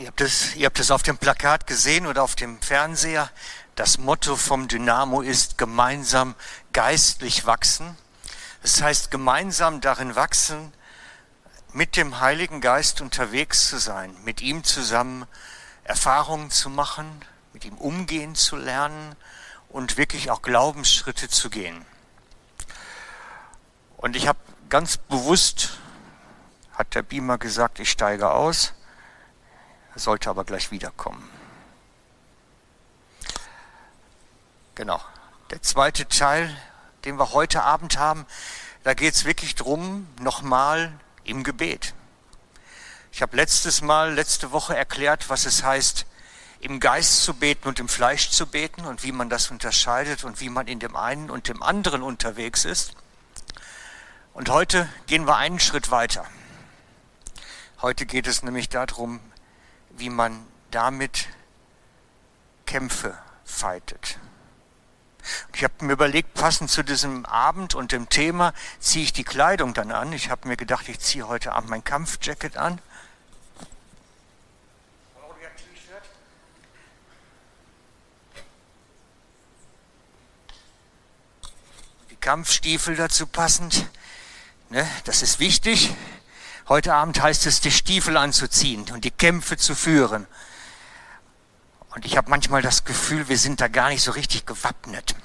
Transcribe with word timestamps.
Ihr 0.00 0.06
habt, 0.06 0.22
es, 0.22 0.56
ihr 0.56 0.64
habt 0.64 0.80
es 0.80 0.90
auf 0.90 1.02
dem 1.02 1.18
Plakat 1.18 1.66
gesehen 1.66 2.06
oder 2.06 2.22
auf 2.22 2.34
dem 2.34 2.58
Fernseher. 2.62 3.30
Das 3.74 3.98
Motto 3.98 4.34
vom 4.34 4.66
Dynamo 4.66 5.20
ist 5.20 5.58
gemeinsam 5.58 6.34
geistlich 6.72 7.44
wachsen. 7.44 7.98
Das 8.62 8.80
heißt, 8.80 9.10
gemeinsam 9.10 9.82
darin 9.82 10.16
wachsen, 10.16 10.72
mit 11.74 11.98
dem 11.98 12.18
Heiligen 12.18 12.62
Geist 12.62 13.02
unterwegs 13.02 13.68
zu 13.68 13.76
sein, 13.76 14.16
mit 14.24 14.40
ihm 14.40 14.64
zusammen 14.64 15.26
Erfahrungen 15.84 16.50
zu 16.50 16.70
machen, 16.70 17.20
mit 17.52 17.66
ihm 17.66 17.76
umgehen 17.76 18.34
zu 18.34 18.56
lernen 18.56 19.16
und 19.68 19.98
wirklich 19.98 20.30
auch 20.30 20.40
Glaubensschritte 20.40 21.28
zu 21.28 21.50
gehen. 21.50 21.84
Und 23.98 24.16
ich 24.16 24.26
habe 24.26 24.38
ganz 24.70 24.96
bewusst, 24.96 25.78
hat 26.72 26.94
der 26.94 27.02
Beamer 27.02 27.36
gesagt, 27.36 27.80
ich 27.80 27.90
steige 27.90 28.30
aus 28.30 28.72
sollte 30.00 30.30
aber 30.30 30.44
gleich 30.44 30.70
wiederkommen. 30.70 31.28
Genau. 34.74 35.00
Der 35.50 35.62
zweite 35.62 36.08
Teil, 36.08 36.56
den 37.04 37.18
wir 37.18 37.32
heute 37.32 37.62
Abend 37.62 37.98
haben, 37.98 38.26
da 38.82 38.94
geht 38.94 39.14
es 39.14 39.24
wirklich 39.24 39.54
drum, 39.54 40.06
nochmal 40.20 40.92
im 41.24 41.44
Gebet. 41.44 41.94
Ich 43.12 43.20
habe 43.20 43.36
letztes 43.36 43.82
Mal, 43.82 44.14
letzte 44.14 44.52
Woche 44.52 44.76
erklärt, 44.76 45.28
was 45.28 45.44
es 45.44 45.64
heißt, 45.64 46.06
im 46.60 46.78
Geist 46.78 47.24
zu 47.24 47.34
beten 47.34 47.68
und 47.68 47.80
im 47.80 47.88
Fleisch 47.88 48.30
zu 48.30 48.46
beten 48.46 48.86
und 48.86 49.02
wie 49.02 49.12
man 49.12 49.28
das 49.28 49.50
unterscheidet 49.50 50.24
und 50.24 50.40
wie 50.40 50.48
man 50.48 50.66
in 50.66 50.78
dem 50.78 50.94
einen 50.94 51.30
und 51.30 51.48
dem 51.48 51.62
anderen 51.62 52.02
unterwegs 52.02 52.64
ist. 52.64 52.92
Und 54.32 54.48
heute 54.48 54.88
gehen 55.06 55.26
wir 55.26 55.36
einen 55.36 55.58
Schritt 55.58 55.90
weiter. 55.90 56.24
Heute 57.82 58.06
geht 58.06 58.26
es 58.26 58.42
nämlich 58.42 58.68
darum, 58.68 59.20
wie 59.90 60.10
man 60.10 60.46
damit 60.70 61.28
Kämpfe 62.66 63.18
fightet. 63.44 64.18
Ich 65.54 65.64
habe 65.64 65.84
mir 65.84 65.92
überlegt, 65.92 66.34
passend 66.34 66.70
zu 66.70 66.82
diesem 66.82 67.26
Abend 67.26 67.74
und 67.74 67.92
dem 67.92 68.08
Thema 68.08 68.54
ziehe 68.78 69.04
ich 69.04 69.12
die 69.12 69.24
Kleidung 69.24 69.74
dann 69.74 69.90
an. 69.92 70.12
Ich 70.12 70.30
habe 70.30 70.48
mir 70.48 70.56
gedacht, 70.56 70.88
ich 70.88 70.98
ziehe 71.00 71.28
heute 71.28 71.52
Abend 71.52 71.70
mein 71.70 71.84
Kampfjacket 71.84 72.56
an. 72.56 72.80
Die 82.10 82.16
Kampfstiefel 82.16 82.96
dazu 82.96 83.26
passend. 83.26 83.86
Ne, 84.70 84.88
das 85.04 85.22
ist 85.22 85.40
wichtig. 85.40 85.92
Heute 86.70 86.94
Abend 86.94 87.20
heißt 87.20 87.46
es, 87.46 87.60
die 87.60 87.72
Stiefel 87.72 88.16
anzuziehen 88.16 88.88
und 88.92 89.04
die 89.04 89.10
Kämpfe 89.10 89.56
zu 89.56 89.74
führen. 89.74 90.28
Und 91.96 92.06
ich 92.06 92.16
habe 92.16 92.30
manchmal 92.30 92.62
das 92.62 92.84
Gefühl, 92.84 93.28
wir 93.28 93.38
sind 93.38 93.60
da 93.60 93.66
gar 93.66 93.88
nicht 93.88 94.04
so 94.04 94.12
richtig 94.12 94.46
gewappnet. 94.46 95.16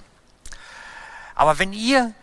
Aber 1.36 1.60
wenn 1.60 1.72
ihr 1.72 2.16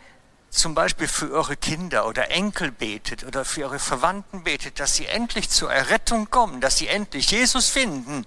zum 0.51 0.75
Beispiel 0.75 1.07
für 1.07 1.31
eure 1.31 1.57
Kinder 1.57 2.09
oder 2.09 2.33
Enkel 2.33 2.73
betet 2.73 3.23
oder 3.23 3.45
für 3.45 3.63
eure 3.63 3.79
Verwandten 3.79 4.43
betet, 4.43 4.81
dass 4.81 4.97
sie 4.97 5.07
endlich 5.07 5.49
zur 5.51 5.73
Errettung 5.73 6.29
kommen, 6.29 6.61
dass 6.61 6.79
sie 6.79 6.89
endlich 6.89 7.31
Jesus 7.31 7.69
finden, 7.69 8.27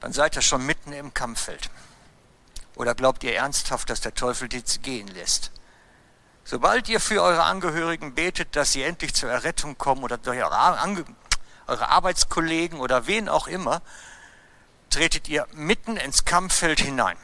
dann 0.00 0.14
seid 0.14 0.36
ihr 0.36 0.42
schon 0.42 0.64
mitten 0.64 0.94
im 0.94 1.12
Kampffeld. 1.12 1.68
Oder 2.76 2.94
glaubt 2.94 3.22
ihr 3.24 3.36
ernsthaft, 3.36 3.90
dass 3.90 4.00
der 4.00 4.14
Teufel 4.14 4.48
die 4.48 4.62
gehen 4.80 5.08
lässt? 5.08 5.50
Sobald 6.48 6.88
ihr 6.88 7.00
für 7.00 7.20
eure 7.20 7.42
Angehörigen 7.42 8.14
betet, 8.14 8.54
dass 8.54 8.70
sie 8.70 8.84
endlich 8.84 9.12
zur 9.14 9.28
Errettung 9.28 9.76
kommen 9.78 10.04
oder 10.04 10.16
durch 10.16 10.38
eure, 10.38 11.04
eure 11.66 11.88
Arbeitskollegen 11.88 12.78
oder 12.78 13.08
wen 13.08 13.28
auch 13.28 13.48
immer, 13.48 13.82
tretet 14.88 15.28
ihr 15.28 15.48
mitten 15.54 15.96
ins 15.96 16.24
Kampffeld 16.24 16.78
hinein. 16.78 17.16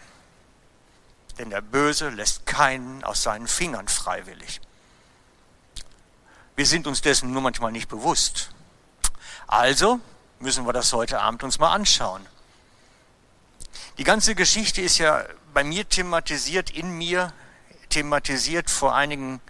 Denn 1.38 1.50
der 1.50 1.60
Böse 1.60 2.08
lässt 2.08 2.46
keinen 2.46 3.04
aus 3.04 3.22
seinen 3.22 3.46
Fingern 3.46 3.86
freiwillig. 3.86 4.60
Wir 6.56 6.66
sind 6.66 6.88
uns 6.88 7.00
dessen 7.00 7.32
nur 7.32 7.42
manchmal 7.42 7.70
nicht 7.70 7.88
bewusst. 7.88 8.50
Also 9.46 10.00
müssen 10.40 10.66
wir 10.66 10.72
das 10.72 10.92
heute 10.92 11.20
Abend 11.20 11.44
uns 11.44 11.60
mal 11.60 11.72
anschauen. 11.72 12.26
Die 13.98 14.04
ganze 14.04 14.34
Geschichte 14.34 14.82
ist 14.82 14.98
ja 14.98 15.24
bei 15.54 15.62
mir 15.62 15.88
thematisiert, 15.88 16.70
in 16.70 16.90
mir 16.98 17.32
thematisiert 17.92 18.70
vor 18.70 18.94
einigen, 18.94 19.40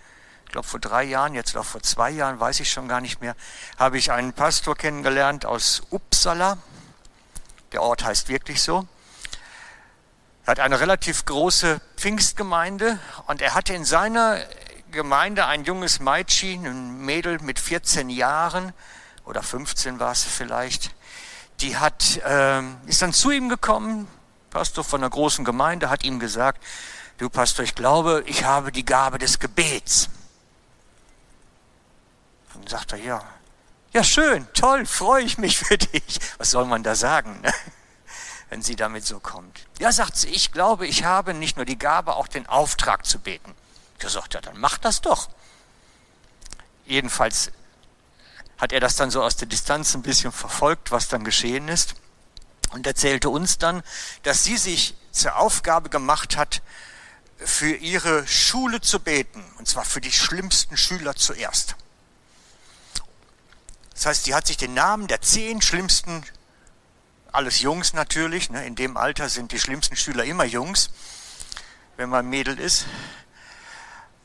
ich 0.44 0.52
glaube 0.52 0.66
vor 0.66 0.80
drei 0.80 1.04
Jahren, 1.04 1.34
jetzt 1.34 1.56
auch 1.56 1.64
vor 1.64 1.82
zwei 1.82 2.10
Jahren, 2.10 2.40
weiß 2.40 2.60
ich 2.60 2.70
schon 2.70 2.88
gar 2.88 3.00
nicht 3.00 3.20
mehr, 3.20 3.36
habe 3.78 3.98
ich 3.98 4.10
einen 4.10 4.32
Pastor 4.32 4.76
kennengelernt 4.76 5.46
aus 5.46 5.82
Uppsala. 5.90 6.58
Der 7.70 7.82
Ort 7.82 8.04
heißt 8.04 8.28
wirklich 8.28 8.60
so. 8.60 8.86
Er 10.44 10.50
hat 10.50 10.60
eine 10.60 10.80
relativ 10.80 11.24
große 11.24 11.80
Pfingstgemeinde 11.96 12.98
und 13.28 13.40
er 13.40 13.54
hatte 13.54 13.74
in 13.74 13.84
seiner 13.84 14.40
Gemeinde 14.90 15.46
ein 15.46 15.64
junges 15.64 16.00
Mädchen, 16.00 16.66
ein 16.66 16.98
Mädel 16.98 17.38
mit 17.40 17.60
14 17.60 18.10
Jahren 18.10 18.72
oder 19.24 19.42
15 19.42 20.00
war 20.00 20.10
es 20.10 20.24
vielleicht. 20.24 20.90
Die 21.60 21.76
hat, 21.76 22.16
äh, 22.26 22.60
ist 22.86 23.02
dann 23.02 23.12
zu 23.12 23.30
ihm 23.30 23.48
gekommen, 23.48 24.08
Pastor 24.50 24.82
von 24.82 25.00
einer 25.00 25.10
großen 25.10 25.44
Gemeinde, 25.44 25.88
hat 25.88 26.02
ihm 26.02 26.18
gesagt, 26.18 26.62
du 27.18 27.28
Pastor, 27.28 27.64
ich 27.64 27.74
glaube, 27.74 28.22
ich 28.26 28.44
habe 28.44 28.72
die 28.72 28.84
Gabe 28.84 29.18
des 29.18 29.38
Gebets. 29.38 30.08
Dann 32.54 32.66
sagt 32.66 32.92
er, 32.92 32.98
ja, 32.98 33.22
ja 33.92 34.04
schön, 34.04 34.46
toll, 34.54 34.86
freue 34.86 35.24
ich 35.24 35.38
mich 35.38 35.58
für 35.58 35.78
dich. 35.78 36.20
Was 36.38 36.50
soll 36.50 36.64
man 36.64 36.82
da 36.82 36.94
sagen, 36.94 37.40
ne? 37.40 37.52
wenn 38.50 38.62
sie 38.62 38.76
damit 38.76 39.04
so 39.06 39.20
kommt? 39.20 39.66
Ja, 39.78 39.92
sagt 39.92 40.16
sie, 40.16 40.28
ich 40.28 40.52
glaube, 40.52 40.86
ich 40.86 41.04
habe 41.04 41.34
nicht 41.34 41.56
nur 41.56 41.66
die 41.66 41.78
Gabe, 41.78 42.16
auch 42.16 42.28
den 42.28 42.46
Auftrag 42.46 43.06
zu 43.06 43.18
beten. 43.18 43.54
Da 43.98 44.08
sagt 44.08 44.34
er, 44.34 44.40
dann 44.40 44.58
mach 44.58 44.78
das 44.78 45.00
doch. 45.00 45.28
Jedenfalls 46.86 47.52
hat 48.58 48.72
er 48.72 48.80
das 48.80 48.96
dann 48.96 49.10
so 49.10 49.22
aus 49.22 49.36
der 49.36 49.48
Distanz 49.48 49.94
ein 49.94 50.02
bisschen 50.02 50.32
verfolgt, 50.32 50.90
was 50.90 51.08
dann 51.08 51.24
geschehen 51.24 51.68
ist 51.68 51.94
und 52.72 52.86
erzählte 52.86 53.28
uns 53.28 53.58
dann, 53.58 53.82
dass 54.22 54.44
sie 54.44 54.56
sich 54.56 54.94
zur 55.10 55.36
Aufgabe 55.36 55.88
gemacht 55.88 56.36
hat, 56.36 56.62
für 57.46 57.74
ihre 57.74 58.26
Schule 58.26 58.80
zu 58.80 59.00
beten, 59.00 59.44
und 59.58 59.68
zwar 59.68 59.84
für 59.84 60.00
die 60.00 60.12
schlimmsten 60.12 60.76
Schüler 60.76 61.14
zuerst. 61.14 61.76
Das 63.94 64.06
heißt, 64.06 64.24
sie 64.24 64.34
hat 64.34 64.46
sich 64.46 64.56
den 64.56 64.74
Namen 64.74 65.06
der 65.06 65.20
zehn 65.20 65.62
schlimmsten, 65.62 66.24
alles 67.30 67.60
Jungs 67.60 67.92
natürlich, 67.92 68.50
ne, 68.50 68.66
in 68.66 68.74
dem 68.74 68.96
Alter 68.96 69.28
sind 69.28 69.52
die 69.52 69.58
schlimmsten 69.58 69.96
Schüler 69.96 70.24
immer 70.24 70.44
Jungs, 70.44 70.90
wenn 71.96 72.08
man 72.08 72.28
Mädel 72.28 72.58
ist. 72.58 72.86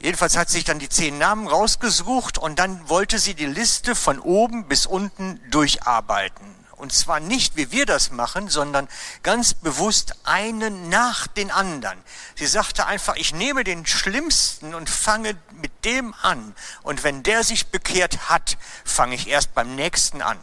Jedenfalls 0.01 0.37
hat 0.37 0.49
sie 0.49 0.55
sich 0.55 0.63
dann 0.63 0.79
die 0.79 0.89
zehn 0.89 1.17
Namen 1.17 1.47
rausgesucht 1.47 2.37
und 2.37 2.59
dann 2.59 2.87
wollte 2.87 3.17
sie 3.17 3.33
die 3.33 3.45
Liste 3.45 3.95
von 3.95 4.19
oben 4.19 4.67
bis 4.67 4.85
unten 4.85 5.39
durcharbeiten. 5.49 6.45
Und 6.77 6.93
zwar 6.93 7.19
nicht, 7.19 7.55
wie 7.55 7.71
wir 7.71 7.87
das 7.87 8.11
machen, 8.11 8.49
sondern 8.49 8.87
ganz 9.23 9.55
bewusst 9.55 10.13
einen 10.23 10.89
nach 10.89 11.25
den 11.25 11.49
anderen. 11.49 11.97
Sie 12.35 12.45
sagte 12.45 12.85
einfach, 12.85 13.15
ich 13.15 13.33
nehme 13.33 13.63
den 13.63 13.87
Schlimmsten 13.87 14.75
und 14.75 14.87
fange 14.87 15.35
mit 15.53 15.85
dem 15.85 16.13
an. 16.21 16.55
Und 16.83 17.03
wenn 17.03 17.23
der 17.23 17.43
sich 17.43 17.67
bekehrt 17.67 18.29
hat, 18.29 18.57
fange 18.85 19.15
ich 19.15 19.27
erst 19.27 19.55
beim 19.55 19.75
nächsten 19.75 20.21
an. 20.21 20.37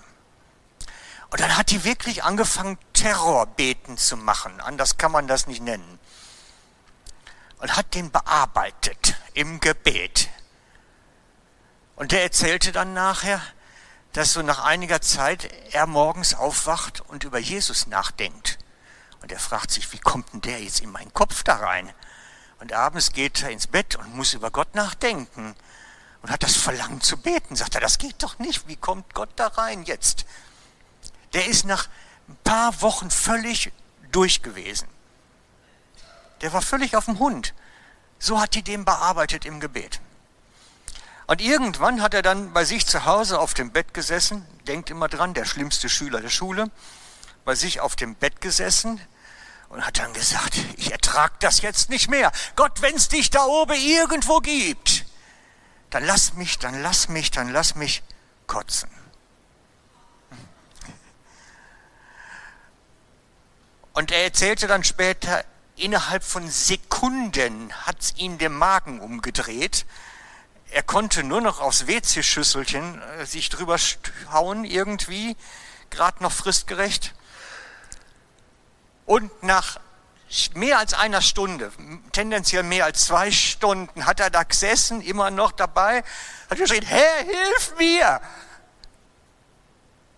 Und 1.31 1.41
dann 1.41 1.57
hat 1.57 1.71
die 1.71 1.85
wirklich 1.85 2.25
angefangen, 2.25 2.79
Terrorbeten 2.93 3.97
zu 3.97 4.17
machen. 4.17 4.61
Anders 4.61 4.99
kann 4.99 5.13
man 5.13 5.29
das 5.29 5.47
nicht 5.47 5.63
nennen. 5.63 6.01
Und 7.59 7.77
hat 7.77 7.95
den 7.95 8.11
bearbeitet 8.11 9.15
im 9.35 9.61
Gebet. 9.61 10.29
Und 11.95 12.11
der 12.11 12.25
erzählte 12.25 12.73
dann 12.73 12.93
nachher, 12.93 13.41
dass 14.15 14.33
so 14.33 14.43
nach 14.43 14.61
einiger 14.61 15.01
Zeit 15.01 15.53
er 15.73 15.87
morgens 15.87 16.35
aufwacht 16.35 17.03
und 17.03 17.25
über 17.25 17.39
Jesus 17.39 17.89
nachdenkt. 17.89 18.59
Und 19.21 19.33
er 19.33 19.41
fragt 19.41 19.73
sich, 19.73 19.93
wie 19.93 19.99
kommt 19.99 20.33
denn 20.33 20.41
der 20.41 20.63
jetzt 20.63 20.81
in 20.81 20.93
meinen 20.93 21.13
Kopf 21.13 21.43
da 21.43 21.57
rein? 21.57 21.93
Und 22.61 22.73
abends 22.73 23.13
geht 23.13 23.43
er 23.43 23.51
ins 23.51 23.67
Bett 23.67 23.97
und 23.97 24.15
muss 24.15 24.33
über 24.33 24.53
Gott 24.53 24.75
nachdenken 24.77 25.57
und 26.23 26.31
hat 26.31 26.45
das 26.45 26.57
Verlangen 26.57 27.01
zu 27.01 27.17
beten. 27.17 27.57
Sagt 27.57 27.75
er, 27.75 27.81
das 27.81 27.99
geht 27.99 28.23
doch 28.23 28.39
nicht. 28.39 28.69
Wie 28.69 28.77
kommt 28.77 29.15
Gott 29.15 29.31
da 29.35 29.49
rein 29.49 29.83
jetzt? 29.83 30.27
Der 31.33 31.47
ist 31.47 31.65
nach 31.65 31.89
ein 32.29 32.39
paar 32.45 32.81
Wochen 32.83 33.11
völlig 33.11 33.73
durch 34.13 34.43
gewesen. 34.43 34.87
Der 36.41 36.53
war 36.53 36.63
völlig 36.63 36.97
auf 36.97 37.07
dem 37.07 37.19
Hund. 37.19 37.53
So 38.21 38.41
hat 38.41 38.55
die 38.55 38.63
den 38.63 38.85
bearbeitet 38.85 39.45
im 39.45 39.59
Gebet. 39.59 40.01
Und 41.27 41.41
irgendwann 41.41 42.03
hat 42.03 42.15
er 42.15 42.23
dann 42.23 42.53
bei 42.53 42.65
sich 42.65 42.87
zu 42.87 43.05
Hause 43.07 43.39
auf 43.39 43.55
dem 43.55 43.71
Bett 43.71 43.95
gesessen, 43.95 44.47
denkt 44.67 44.91
immer 44.91 45.09
dran, 45.09 45.35
der 45.35 45.45
schlimmste 45.45 45.89
Schüler 45.89 46.21
der 46.21 46.29
Schule, 46.29 46.71
bei 47.45 47.55
sich 47.55 47.81
auf 47.81 47.97
dem 47.97 48.15
Bett 48.15 48.41
gesessen 48.41 49.01
und 49.71 49.87
hat 49.87 49.99
dann 49.99 50.13
gesagt, 50.13 50.57
ich 50.77 50.93
ertrag 50.93 51.41
das 51.41 51.63
jetzt 51.63 51.91
nicht 51.91 52.09
mehr. 52.09 52.31
Gott, 52.57 52.83
wenn's 52.83 53.09
dich 53.09 53.31
da 53.31 53.45
oben 53.45 53.75
irgendwo 53.75 54.39
gibt, 54.39 55.07
dann 55.91 56.05
lass 56.05 56.35
mich, 56.35 56.59
dann 56.59 56.83
lass 56.83 57.09
mich, 57.09 57.31
dann 57.31 57.51
lass 57.51 57.75
mich 57.75 58.03
kotzen. 58.47 58.91
Und 63.95 64.11
er 64.11 64.25
erzählte 64.25 64.67
dann 64.67 64.83
später, 64.85 65.45
innerhalb 65.77 66.25
von 66.25 66.51
Sekunden 66.51 67.73
hat 67.87 68.01
es 68.01 68.17
ihn 68.17 68.39
den 68.39 68.53
Magen 68.53 69.01
umgedreht. 69.01 69.87
Er 70.75 70.83
konnte 70.83 71.23
nur 71.23 71.41
noch 71.41 71.61
aufs 71.61 71.87
WC-Schüsselchen 71.87 73.01
äh, 73.01 73.27
sich 73.27 73.49
drüber 73.49 73.77
hauen 74.33 74.65
irgendwie, 74.65 75.37
gerade 75.89 76.21
noch 76.21 76.33
fristgerecht. 76.33 77.15
Und 79.07 79.31
nach 79.45 79.79
mehr 80.55 80.81
als 80.81 80.93
einer 80.93 81.23
Stunde, 81.23 81.71
tendenziell 82.11 82.65
mehr 82.65 82.87
als 82.87 83.05
zwei 83.05 83.31
Stunden, 83.31 84.05
hat 84.05 84.19
er 84.19 84.31
da 84.31 84.43
gesessen, 84.43 85.01
immer 85.01 85.31
noch 85.31 85.53
dabei, 85.53 86.03
hat 86.51 86.59
geschrien, 86.59 86.85
Herr, 86.85 87.19
hilf 87.19 87.75
mir! 87.79 88.21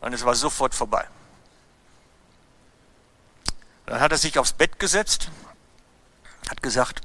Und 0.00 0.14
es 0.14 0.24
war 0.24 0.34
sofort 0.34 0.74
vorbei. 0.74 1.06
Dann 3.84 4.00
hat 4.00 4.10
er 4.10 4.16
sich 4.16 4.38
aufs 4.38 4.54
Bett 4.54 4.78
gesetzt, 4.78 5.28
hat 6.48 6.62
gesagt, 6.62 7.02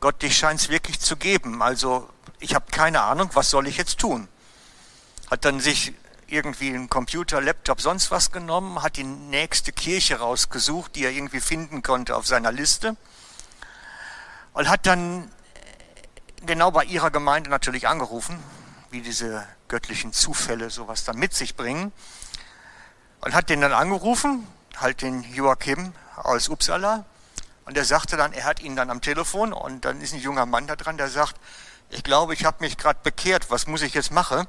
Gott, 0.00 0.22
dich 0.22 0.38
scheint 0.38 0.60
es 0.60 0.70
wirklich 0.70 0.98
zu 1.00 1.18
geben. 1.18 1.60
Also 1.60 2.08
ich 2.40 2.54
habe 2.54 2.66
keine 2.70 3.02
Ahnung, 3.02 3.30
was 3.34 3.50
soll 3.50 3.66
ich 3.66 3.76
jetzt 3.76 3.98
tun? 3.98 4.28
Hat 5.30 5.44
dann 5.44 5.60
sich 5.60 5.94
irgendwie 6.26 6.68
einen 6.68 6.88
Computer, 6.88 7.40
Laptop, 7.40 7.80
sonst 7.80 8.10
was 8.10 8.32
genommen, 8.32 8.82
hat 8.82 8.96
die 8.96 9.04
nächste 9.04 9.72
Kirche 9.72 10.18
rausgesucht, 10.18 10.94
die 10.94 11.04
er 11.04 11.10
irgendwie 11.10 11.40
finden 11.40 11.82
konnte 11.82 12.16
auf 12.16 12.26
seiner 12.26 12.52
Liste 12.52 12.96
und 14.52 14.68
hat 14.68 14.86
dann 14.86 15.30
genau 16.46 16.70
bei 16.70 16.84
ihrer 16.84 17.10
Gemeinde 17.10 17.50
natürlich 17.50 17.88
angerufen, 17.88 18.42
wie 18.90 19.02
diese 19.02 19.46
göttlichen 19.68 20.12
Zufälle 20.12 20.70
sowas 20.70 21.04
dann 21.04 21.16
mit 21.16 21.34
sich 21.34 21.56
bringen 21.56 21.92
und 23.20 23.34
hat 23.34 23.50
den 23.50 23.60
dann 23.60 23.72
angerufen 23.72 24.46
halt 24.80 25.02
den 25.02 25.22
Joachim 25.22 25.92
aus 26.16 26.48
Uppsala. 26.48 27.04
Und 27.64 27.76
der 27.76 27.84
sagte 27.84 28.16
dann, 28.16 28.32
er 28.32 28.44
hat 28.44 28.60
ihn 28.60 28.74
dann 28.74 28.90
am 28.90 29.00
Telefon 29.00 29.52
und 29.52 29.84
dann 29.84 30.00
ist 30.00 30.12
ein 30.12 30.20
junger 30.20 30.46
Mann 30.46 30.66
da 30.66 30.76
dran, 30.76 30.96
der 30.96 31.08
sagt, 31.08 31.36
ich 31.90 32.04
glaube, 32.04 32.34
ich 32.34 32.44
habe 32.44 32.58
mich 32.60 32.76
gerade 32.76 33.00
bekehrt, 33.02 33.50
was 33.50 33.66
muss 33.66 33.82
ich 33.82 33.94
jetzt 33.94 34.12
machen? 34.12 34.46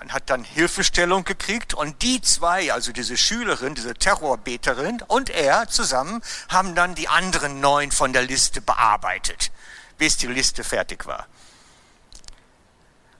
Und 0.00 0.12
hat 0.12 0.28
dann 0.28 0.44
Hilfestellung 0.44 1.24
gekriegt 1.24 1.74
und 1.74 2.02
die 2.02 2.20
zwei, 2.20 2.72
also 2.72 2.92
diese 2.92 3.16
Schülerin, 3.16 3.74
diese 3.74 3.94
Terrorbeterin 3.94 5.02
und 5.06 5.30
er 5.30 5.68
zusammen 5.68 6.22
haben 6.48 6.74
dann 6.74 6.94
die 6.94 7.08
anderen 7.08 7.60
neun 7.60 7.90
von 7.90 8.12
der 8.12 8.22
Liste 8.22 8.60
bearbeitet, 8.60 9.50
bis 9.98 10.16
die 10.16 10.26
Liste 10.26 10.62
fertig 10.62 11.06
war. 11.06 11.26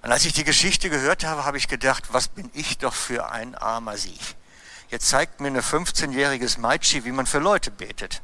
Und 0.02 0.12
als 0.12 0.26
ich 0.26 0.34
die 0.34 0.44
Geschichte 0.44 0.90
gehört 0.90 1.24
habe, 1.24 1.44
habe 1.44 1.56
ich 1.56 1.66
gedacht, 1.66 2.12
was 2.12 2.28
bin 2.28 2.50
ich 2.52 2.76
doch 2.76 2.92
für 2.92 3.30
ein 3.30 3.54
armer 3.54 3.96
Sieg. 3.96 4.20
Jetzt 4.90 5.08
zeigt 5.08 5.40
mir 5.40 5.48
eine 5.48 5.62
15-jähriges 5.62 6.60
Meitschi, 6.60 7.06
wie 7.06 7.12
man 7.12 7.24
für 7.24 7.38
Leute 7.38 7.70
betet. 7.70 8.20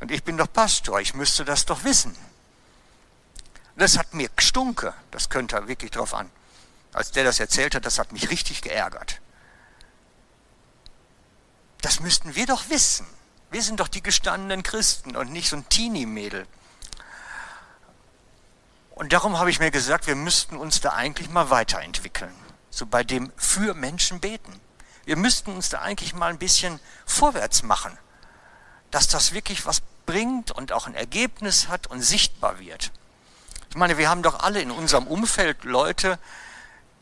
Und 0.00 0.12
ich 0.12 0.22
bin 0.22 0.36
doch 0.36 0.50
Pastor, 0.52 1.00
ich 1.00 1.14
müsste 1.14 1.44
das 1.44 1.66
doch 1.66 1.82
wissen. 1.82 2.16
Das 3.76 3.98
hat 3.98 4.14
mir 4.14 4.28
gestunken, 4.34 4.92
das 5.10 5.28
könnte 5.28 5.56
er 5.56 5.68
wirklich 5.68 5.90
drauf 5.90 6.14
an. 6.14 6.30
Als 6.92 7.12
der 7.12 7.24
das 7.24 7.40
erzählt 7.40 7.74
hat, 7.74 7.84
das 7.84 7.98
hat 7.98 8.12
mich 8.12 8.30
richtig 8.30 8.62
geärgert. 8.62 9.20
Das 11.82 12.00
müssten 12.00 12.34
wir 12.34 12.46
doch 12.46 12.70
wissen. 12.70 13.06
Wir 13.50 13.62
sind 13.62 13.80
doch 13.80 13.88
die 13.88 14.02
gestandenen 14.02 14.62
Christen 14.62 15.14
und 15.14 15.30
nicht 15.30 15.50
so 15.50 15.56
ein 15.56 15.68
Teenie-Mädel. 15.68 16.46
Und 18.90 19.12
darum 19.12 19.38
habe 19.38 19.50
ich 19.50 19.60
mir 19.60 19.70
gesagt, 19.70 20.06
wir 20.06 20.16
müssten 20.16 20.56
uns 20.56 20.80
da 20.80 20.94
eigentlich 20.94 21.28
mal 21.28 21.50
weiterentwickeln. 21.50 22.34
So 22.70 22.86
bei 22.86 23.04
dem 23.04 23.30
für 23.36 23.74
Menschen 23.74 24.20
beten. 24.20 24.58
Wir 25.04 25.16
müssten 25.16 25.52
uns 25.52 25.68
da 25.68 25.82
eigentlich 25.82 26.14
mal 26.14 26.30
ein 26.30 26.38
bisschen 26.38 26.80
vorwärts 27.04 27.62
machen, 27.62 27.96
dass 28.90 29.06
das 29.06 29.32
wirklich 29.32 29.66
was 29.66 29.82
bringt 30.06 30.50
und 30.50 30.72
auch 30.72 30.86
ein 30.86 30.94
Ergebnis 30.94 31.68
hat 31.68 31.86
und 31.88 32.00
sichtbar 32.00 32.58
wird. 32.58 32.90
Ich 33.76 33.78
meine, 33.78 33.98
wir 33.98 34.08
haben 34.08 34.22
doch 34.22 34.40
alle 34.40 34.62
in 34.62 34.70
unserem 34.70 35.06
Umfeld 35.06 35.64
Leute, 35.64 36.18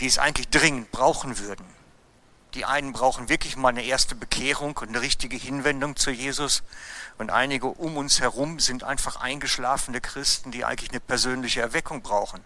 die 0.00 0.06
es 0.06 0.18
eigentlich 0.18 0.48
dringend 0.48 0.90
brauchen 0.90 1.38
würden. 1.38 1.64
Die 2.54 2.64
einen 2.64 2.92
brauchen 2.92 3.28
wirklich 3.28 3.56
mal 3.56 3.68
eine 3.68 3.84
erste 3.84 4.16
Bekehrung 4.16 4.76
und 4.78 4.88
eine 4.88 5.00
richtige 5.00 5.36
Hinwendung 5.36 5.94
zu 5.94 6.10
Jesus. 6.10 6.64
Und 7.16 7.30
einige 7.30 7.68
um 7.68 7.96
uns 7.96 8.18
herum 8.18 8.58
sind 8.58 8.82
einfach 8.82 9.20
eingeschlafene 9.20 10.00
Christen, 10.00 10.50
die 10.50 10.64
eigentlich 10.64 10.90
eine 10.90 10.98
persönliche 10.98 11.60
Erweckung 11.60 12.02
brauchen. 12.02 12.40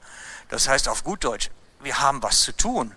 Das 0.51 0.69
heißt 0.69 0.91
auf 0.91 1.05
gut 1.05 1.25
Deutsch, 1.25 1.49
wir 1.81 1.99
haben 1.99 2.23
was 2.23 2.43
zu 2.43 2.55
tun. 2.55 2.95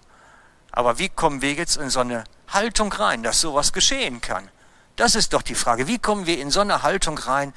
Aber 0.73 0.99
wie 0.99 1.07
kommen 1.07 1.41
wir 1.41 1.53
jetzt 1.53 1.77
in 1.77 1.89
so 1.89 2.01
eine 2.01 2.25
Haltung 2.49 2.91
rein, 2.91 3.23
dass 3.23 3.39
sowas 3.39 3.71
geschehen 3.71 4.19
kann? 4.19 4.51
Das 4.97 5.15
ist 5.15 5.31
doch 5.31 5.43
die 5.43 5.55
Frage. 5.55 5.87
Wie 5.87 5.97
kommen 5.97 6.25
wir 6.25 6.39
in 6.39 6.51
so 6.51 6.59
eine 6.59 6.83
Haltung 6.83 7.17
rein, 7.17 7.53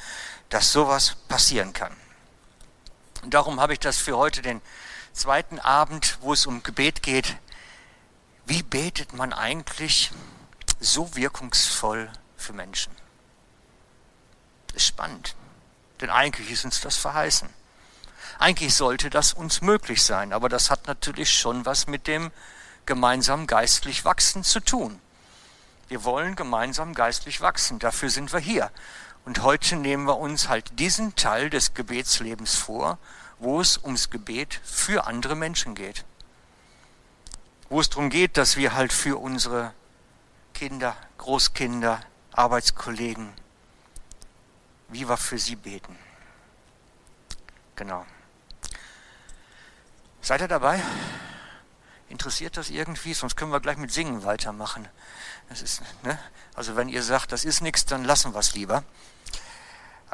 dass 0.49 0.71
sowas 0.71 1.17
passieren 1.27 1.73
kann? 1.73 1.97
Und 3.25 3.33
darum 3.33 3.59
habe 3.59 3.73
ich 3.73 3.81
das 3.81 3.97
für 3.97 4.19
heute 4.19 4.43
den 4.43 4.61
zweiten 5.15 5.59
Abend, 5.59 6.19
wo 6.21 6.35
es 6.35 6.45
um 6.45 6.63
Gebet 6.63 7.03
geht. 7.03 7.39
Wie 8.45 8.63
betet 8.63 9.15
man 9.15 9.33
eigentlich 9.33 10.13
so 10.79 11.17
wirkungsvoll 11.17 12.11
für 12.37 12.53
Menschen? 12.53 12.93
Das 14.67 14.77
ist 14.77 14.89
spannend, 14.89 15.37
denn 16.03 16.11
eigentlich 16.11 16.51
ist 16.51 16.67
uns 16.67 16.83
das 16.83 16.99
verheißen. 16.99 17.49
Eigentlich 18.39 18.75
sollte 18.75 19.09
das 19.09 19.33
uns 19.33 19.63
möglich 19.63 20.03
sein, 20.03 20.35
aber 20.35 20.51
das 20.51 20.69
hat 20.69 20.87
natürlich 20.87 21.33
schon 21.33 21.65
was 21.65 21.87
mit 21.87 22.07
dem 22.07 22.31
gemeinsam 22.85 23.47
geistlich 23.47 24.05
wachsen 24.05 24.45
zu 24.45 24.61
tun. 24.61 25.01
Wir 25.89 26.05
wollen 26.05 26.37
gemeinsam 26.37 26.93
geistlich 26.93 27.41
wachsen, 27.41 27.79
dafür 27.79 28.11
sind 28.11 28.35
wir 28.35 28.41
hier. 28.41 28.71
Und 29.25 29.43
heute 29.43 29.77
nehmen 29.77 30.07
wir 30.07 30.19
uns 30.19 30.49
halt 30.49 30.79
diesen 30.79 31.17
Teil 31.17 31.49
des 31.49 31.73
Gebetslebens 31.73 32.57
vor, 32.57 32.99
wo 33.39 33.61
es 33.61 33.79
ums 33.79 34.11
Gebet 34.11 34.61
für 34.63 35.07
andere 35.07 35.35
Menschen 35.35 35.75
geht. 35.75 36.05
Wo 37.71 37.81
es 37.81 37.89
darum 37.89 38.11
geht, 38.11 38.37
dass 38.37 38.57
wir 38.57 38.75
halt 38.75 38.93
für 38.93 39.19
unsere 39.19 39.73
Kinder, 40.53 40.95
Großkinder, 41.19 42.01
Arbeitskollegen, 42.33 43.33
wie 44.89 45.09
wir 45.09 45.17
für 45.17 45.39
sie 45.39 45.57
beten. 45.57 45.99
Genau. 47.77 48.05
Seid 50.21 50.43
ihr 50.43 50.49
dabei? 50.49 50.81
Interessiert 52.09 52.57
das 52.57 52.71
irgendwie? 52.71 53.15
Sonst 53.15 53.37
können 53.37 53.51
wir 53.51 53.61
gleich 53.61 53.77
mit 53.79 53.91
Singen 53.91 54.25
weitermachen. 54.25 54.87
Das 55.49 55.63
ist, 55.63 55.83
ne? 56.03 56.19
Also 56.55 56.77
wenn 56.77 56.89
ihr 56.89 57.03
sagt, 57.03 57.33
das 57.33 57.45
ist 57.45 57.61
nichts, 57.61 57.85
dann 57.87 58.05
lassen 58.05 58.35
wir 58.35 58.39
es 58.39 58.55
lieber. 58.55 58.85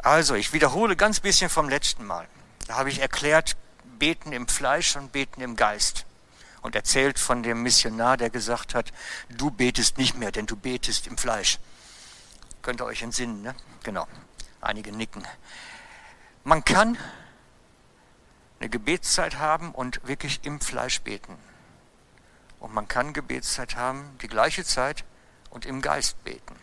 Also, 0.03 0.35
ich 0.35 0.51
wiederhole 0.51 0.95
ganz 0.95 1.19
bisschen 1.19 1.49
vom 1.49 1.69
letzten 1.69 2.05
Mal. 2.05 2.27
Da 2.67 2.75
habe 2.75 2.89
ich 2.89 2.99
erklärt, 2.99 3.55
beten 3.99 4.33
im 4.33 4.47
Fleisch 4.47 4.95
und 4.95 5.11
beten 5.11 5.41
im 5.41 5.55
Geist. 5.55 6.05
Und 6.61 6.75
erzählt 6.75 7.19
von 7.19 7.43
dem 7.43 7.61
Missionar, 7.63 8.17
der 8.17 8.29
gesagt 8.29 8.73
hat, 8.73 8.91
du 9.29 9.51
betest 9.51 9.97
nicht 9.97 10.17
mehr, 10.17 10.31
denn 10.31 10.47
du 10.47 10.55
betest 10.55 11.07
im 11.07 11.17
Fleisch. 11.17 11.59
Könnt 12.61 12.81
ihr 12.81 12.85
euch 12.85 13.01
entsinnen, 13.01 13.41
ne? 13.41 13.55
Genau. 13.83 14.07
Einige 14.59 14.91
nicken. 14.91 15.23
Man 16.43 16.65
kann 16.65 16.97
eine 18.59 18.69
Gebetszeit 18.69 19.37
haben 19.37 19.71
und 19.71 20.07
wirklich 20.07 20.39
im 20.43 20.61
Fleisch 20.61 21.01
beten. 21.01 21.35
Und 22.59 22.73
man 22.73 22.87
kann 22.87 23.13
Gebetszeit 23.13 23.75
haben, 23.75 24.17
die 24.21 24.27
gleiche 24.27 24.63
Zeit 24.63 25.03
und 25.49 25.65
im 25.65 25.81
Geist 25.81 26.23
beten. 26.23 26.55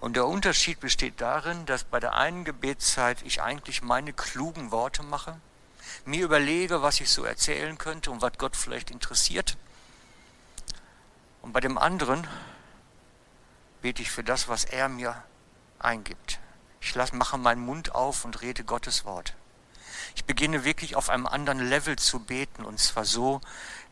Und 0.00 0.16
der 0.16 0.26
Unterschied 0.26 0.80
besteht 0.80 1.20
darin, 1.20 1.66
dass 1.66 1.84
bei 1.84 2.00
der 2.00 2.14
einen 2.14 2.44
Gebetszeit 2.44 3.22
ich 3.22 3.42
eigentlich 3.42 3.82
meine 3.82 4.12
klugen 4.12 4.70
Worte 4.70 5.02
mache, 5.02 5.40
mir 6.04 6.24
überlege, 6.24 6.82
was 6.82 7.00
ich 7.00 7.10
so 7.10 7.24
erzählen 7.24 7.78
könnte 7.78 8.10
und 8.10 8.22
was 8.22 8.32
Gott 8.38 8.56
vielleicht 8.56 8.90
interessiert. 8.90 9.56
Und 11.42 11.52
bei 11.52 11.60
dem 11.60 11.78
anderen 11.78 12.26
bete 13.80 14.02
ich 14.02 14.10
für 14.10 14.24
das, 14.24 14.48
was 14.48 14.64
er 14.64 14.88
mir 14.88 15.22
eingibt. 15.78 16.40
Ich 16.80 16.94
lasse, 16.94 17.16
mache 17.16 17.38
meinen 17.38 17.64
Mund 17.64 17.94
auf 17.94 18.24
und 18.24 18.42
rede 18.42 18.64
Gottes 18.64 19.04
Wort. 19.04 19.34
Ich 20.14 20.24
beginne 20.24 20.64
wirklich 20.64 20.96
auf 20.96 21.08
einem 21.08 21.26
anderen 21.26 21.60
Level 21.60 21.96
zu 21.96 22.20
beten 22.20 22.64
und 22.64 22.78
zwar 22.78 23.04
so, 23.04 23.40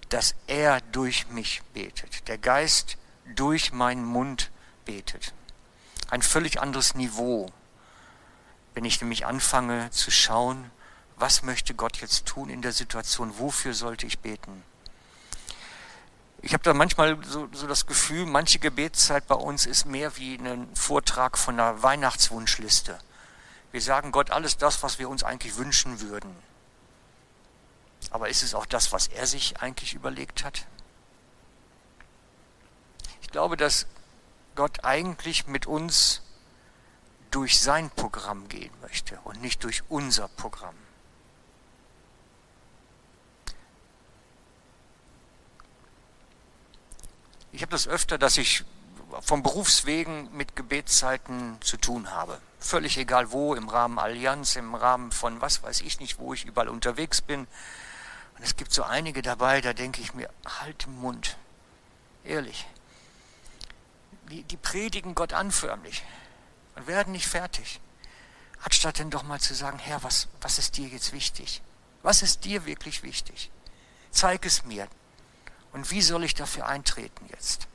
dass 0.09 0.35
er 0.47 0.81
durch 0.93 1.29
mich 1.29 1.63
betet, 1.73 2.29
der 2.29 2.39
Geist 2.39 2.97
durch 3.35 3.73
meinen 3.73 4.05
Mund 4.05 4.51
betet. 4.85 5.33
Ein 6.11 6.23
völlig 6.23 6.61
anderes 6.61 6.95
Niveau, 6.95 7.51
wenn 8.75 8.85
ich 8.85 9.01
nämlich 9.01 9.27
anfange 9.27 9.91
zu 9.91 10.11
schauen, 10.11 10.71
was 11.17 11.43
möchte 11.43 11.75
Gott 11.75 11.99
jetzt 11.99 12.27
tun 12.27 12.51
in 12.51 12.63
der 12.63 12.73
Situation, 12.73 13.39
wofür 13.39 13.73
sollte 13.73 14.07
ich 14.07 14.19
beten. 14.19 14.63
Ich 16.43 16.53
habe 16.53 16.63
da 16.63 16.75
manchmal 16.75 17.17
so, 17.25 17.49
so, 17.53 17.67
das 17.67 17.87
Gefühl, 17.87 18.27
manche 18.27 18.59
Gebetszeit 18.59 19.27
bei 19.27 19.35
uns 19.35 19.65
ist 19.65 19.87
mehr 19.87 20.17
wie 20.19 20.35
ein 20.35 20.69
Vortrag 20.75 21.39
von 21.39 21.59
einer 21.59 21.83
Weihnachtswunschliste. 21.83 22.99
Wir 23.73 23.81
sagen 23.81 24.13
Gott 24.13 24.31
alles 24.31 24.59
das, 24.59 24.83
was 24.83 24.99
wir 24.99 25.09
uns 25.09 25.23
eigentlich 25.23 25.57
wünschen 25.57 26.01
würden. 26.01 26.37
Aber 28.11 28.29
ist 28.29 28.43
es 28.43 28.55
auch 28.55 28.67
das, 28.67 28.93
was 28.93 29.07
er 29.07 29.27
sich 29.27 29.61
eigentlich 29.63 29.95
überlegt 29.95 30.45
hat? 30.45 30.67
Ich 33.23 33.31
glaube, 33.31 33.57
dass 33.57 33.87
Gott 34.55 34.85
eigentlich 34.85 35.47
mit 35.47 35.67
uns 35.67 36.23
durch 37.31 37.61
sein 37.61 37.91
Programm 37.91 38.49
gehen 38.49 38.73
möchte 38.81 39.19
und 39.25 39.41
nicht 39.41 39.65
durch 39.65 39.83
unser 39.89 40.29
Programm. 40.29 40.77
Ich 47.51 47.63
habe 47.63 47.71
das 47.71 47.87
öfter, 47.87 48.19
dass 48.19 48.37
ich 48.37 48.65
vom 49.21 49.43
Berufswegen 49.43 50.29
mit 50.37 50.57
Gebetszeiten 50.57 51.57
zu 51.61 51.77
tun 51.77 52.11
habe. 52.11 52.41
Völlig 52.59 52.99
egal 52.99 53.31
wo, 53.31 53.55
im 53.55 53.69
Rahmen 53.69 53.99
Allianz, 53.99 54.57
im 54.57 54.75
Rahmen 54.75 55.13
von 55.13 55.41
was 55.41 55.63
weiß 55.63 55.83
ich 55.83 56.01
nicht, 56.01 56.19
wo 56.19 56.35
ich 56.35 56.45
überall 56.45 56.69
unterwegs 56.69 57.21
bin. 57.21 57.41
Und 58.37 58.43
es 58.43 58.57
gibt 58.57 58.73
so 58.73 58.83
einige 58.83 59.23
dabei, 59.23 59.61
da 59.61 59.73
denke 59.73 60.01
ich 60.01 60.15
mir, 60.15 60.31
halt 60.63 60.87
den 60.87 61.01
Mund. 61.01 61.37
Ehrlich. 62.25 62.67
Die, 64.31 64.43
die 64.43 64.57
predigen 64.57 65.15
Gott 65.15 65.33
anförmlich 65.33 66.03
und 66.77 66.87
werden 66.87 67.13
nicht 67.13 67.27
fertig. 67.27 67.81
Anstatt 68.63 68.99
denn 68.99 69.11
doch 69.11 69.23
mal 69.23 69.41
zu 69.41 69.55
sagen, 69.55 69.79
Herr, 69.79 70.03
was, 70.03 70.29
was 70.41 70.59
ist 70.59 70.77
dir 70.79 70.89
jetzt 70.89 71.13
wichtig? 71.13 71.63
Was 72.03 72.23
ist 72.23 72.45
dir 72.45 72.65
wirklich 72.67 73.03
wichtig? 73.03 73.51
Zeig 74.11 74.47
es 74.47 74.65
mir. 74.65 74.89
Und 75.73 75.91
wie 75.91 76.03
soll 76.03 76.25
ich 76.25 76.35
dafür 76.35 76.67
eintreten 76.67 77.27
jetzt? 77.31 77.67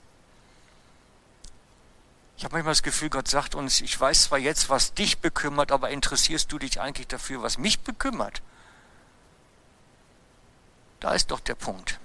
Ich 2.37 2.45
habe 2.45 2.55
manchmal 2.55 2.71
das 2.71 2.83
Gefühl, 2.83 3.09
Gott 3.09 3.27
sagt 3.27 3.53
uns, 3.53 3.81
ich 3.81 3.99
weiß 3.99 4.23
zwar 4.23 4.37
jetzt, 4.37 4.69
was 4.69 4.93
dich 4.93 5.19
bekümmert, 5.19 5.73
aber 5.73 5.89
interessierst 5.89 6.49
du 6.51 6.57
dich 6.57 6.79
eigentlich 6.79 7.07
dafür, 7.07 7.41
was 7.41 7.57
mich 7.57 7.81
bekümmert? 7.81 8.41
Da 11.01 11.13
ist 11.13 11.31
doch 11.31 11.41
der 11.41 11.55
Punkt. 11.55 11.99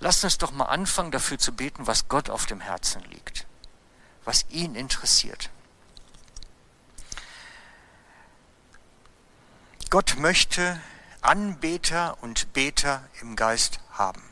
Lasst 0.00 0.24
uns 0.24 0.38
doch 0.38 0.52
mal 0.52 0.66
anfangen, 0.66 1.10
dafür 1.10 1.38
zu 1.38 1.52
beten, 1.52 1.86
was 1.86 2.08
Gott 2.08 2.30
auf 2.30 2.46
dem 2.46 2.60
Herzen 2.60 3.02
liegt, 3.04 3.46
was 4.24 4.46
ihn 4.50 4.74
interessiert. 4.74 5.50
Gott 9.90 10.16
möchte 10.18 10.80
Anbeter 11.20 12.16
und 12.20 12.52
Beter 12.52 13.02
im 13.20 13.36
Geist 13.36 13.80
haben. 13.92 14.22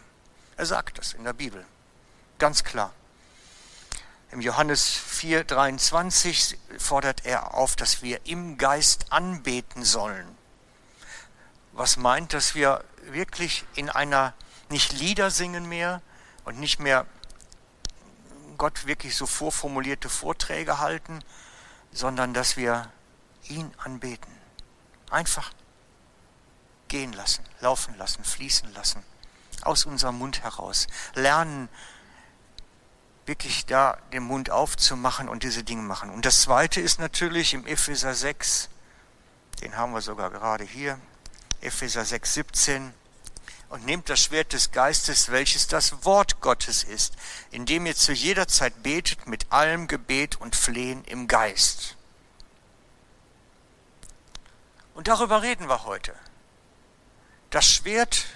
Er 0.57 0.67
sagt 0.67 0.99
das 0.99 1.15
in 1.15 1.25
der 1.25 1.33
Bibel, 1.33 1.65
ganz 2.39 2.63
klar. 2.63 2.93
Im 4.33 4.41
Johannes 4.41 4.85
4, 4.87 5.45
23 5.45 6.59
fordert 6.79 7.25
er 7.25 7.55
auf, 7.55 7.75
dass 7.77 8.03
wir 8.03 8.21
im 8.27 8.59
Geist 8.59 9.13
anbeten 9.13 9.85
sollen. 9.85 10.27
Was 11.73 11.97
meint, 11.97 12.35
dass 12.35 12.55
wir 12.55 12.85
wirklich 13.05 13.65
in 13.77 13.89
einer, 13.89 14.35
nicht 14.71 14.93
Lieder 14.93 15.31
singen 15.31 15.69
mehr 15.69 16.03
und 16.45 16.59
nicht 16.59 16.81
mehr 16.81 17.07
Gott 18.59 18.87
wirklich 18.87 19.17
so 19.17 19.27
vorformulierte 19.27 20.09
Vorträge 20.09 20.79
halten, 20.79 21.21
sondern 21.93 22.35
dass 22.35 22.57
wir 22.57 22.91
ihn 23.49 23.73
anbeten. 23.79 24.33
Einfach 25.11 25.53
gehen 26.89 27.13
lassen, 27.13 27.45
laufen 27.61 27.97
lassen, 27.99 28.25
fließen 28.25 28.73
lassen, 28.75 29.03
aus 29.63 29.87
unserem 29.87 30.19
Mund 30.19 30.43
heraus. 30.43 30.87
Lernen, 31.15 31.69
wirklich 33.27 33.67
da 33.67 33.99
den 34.13 34.23
Mund 34.23 34.51
aufzumachen 34.51 35.29
und 35.29 35.43
diese 35.43 35.65
Dinge 35.65 35.83
machen. 35.83 36.11
Und 36.11 36.25
das 36.25 36.43
Zweite 36.43 36.81
ist 36.81 37.01
natürlich 37.01 37.55
im 37.55 37.67
Epheser 37.67 38.15
6, 38.15 38.69
den 39.61 39.77
haben 39.77 39.93
wir 39.93 40.01
sogar 40.01 40.31
gerade 40.31 40.65
hier, 40.65 40.99
Epheser 41.61 42.05
6, 42.05 42.35
17, 42.35 42.95
und 43.69 43.85
nehmt 43.85 44.09
das 44.09 44.21
Schwert 44.21 44.53
des 44.53 44.71
Geistes, 44.71 45.31
welches 45.31 45.67
das 45.67 46.05
Wort 46.05 46.41
Gottes 46.41 46.85
ist, 46.85 47.15
indem 47.51 47.87
ihr 47.87 47.97
zu 47.97 48.13
jeder 48.13 48.49
Zeit 48.49 48.83
betet 48.83 49.27
mit 49.27 49.53
allem 49.53 49.89
Gebet 49.89 50.37
und 50.37 50.57
Flehen 50.57 51.05
im 51.05 51.29
Geist. 51.29 51.97
Und 54.95 55.09
darüber 55.09 55.43
reden 55.43 55.69
wir 55.69 55.85
heute. 55.85 56.15
Das 57.51 57.67
Schwert 57.67 58.27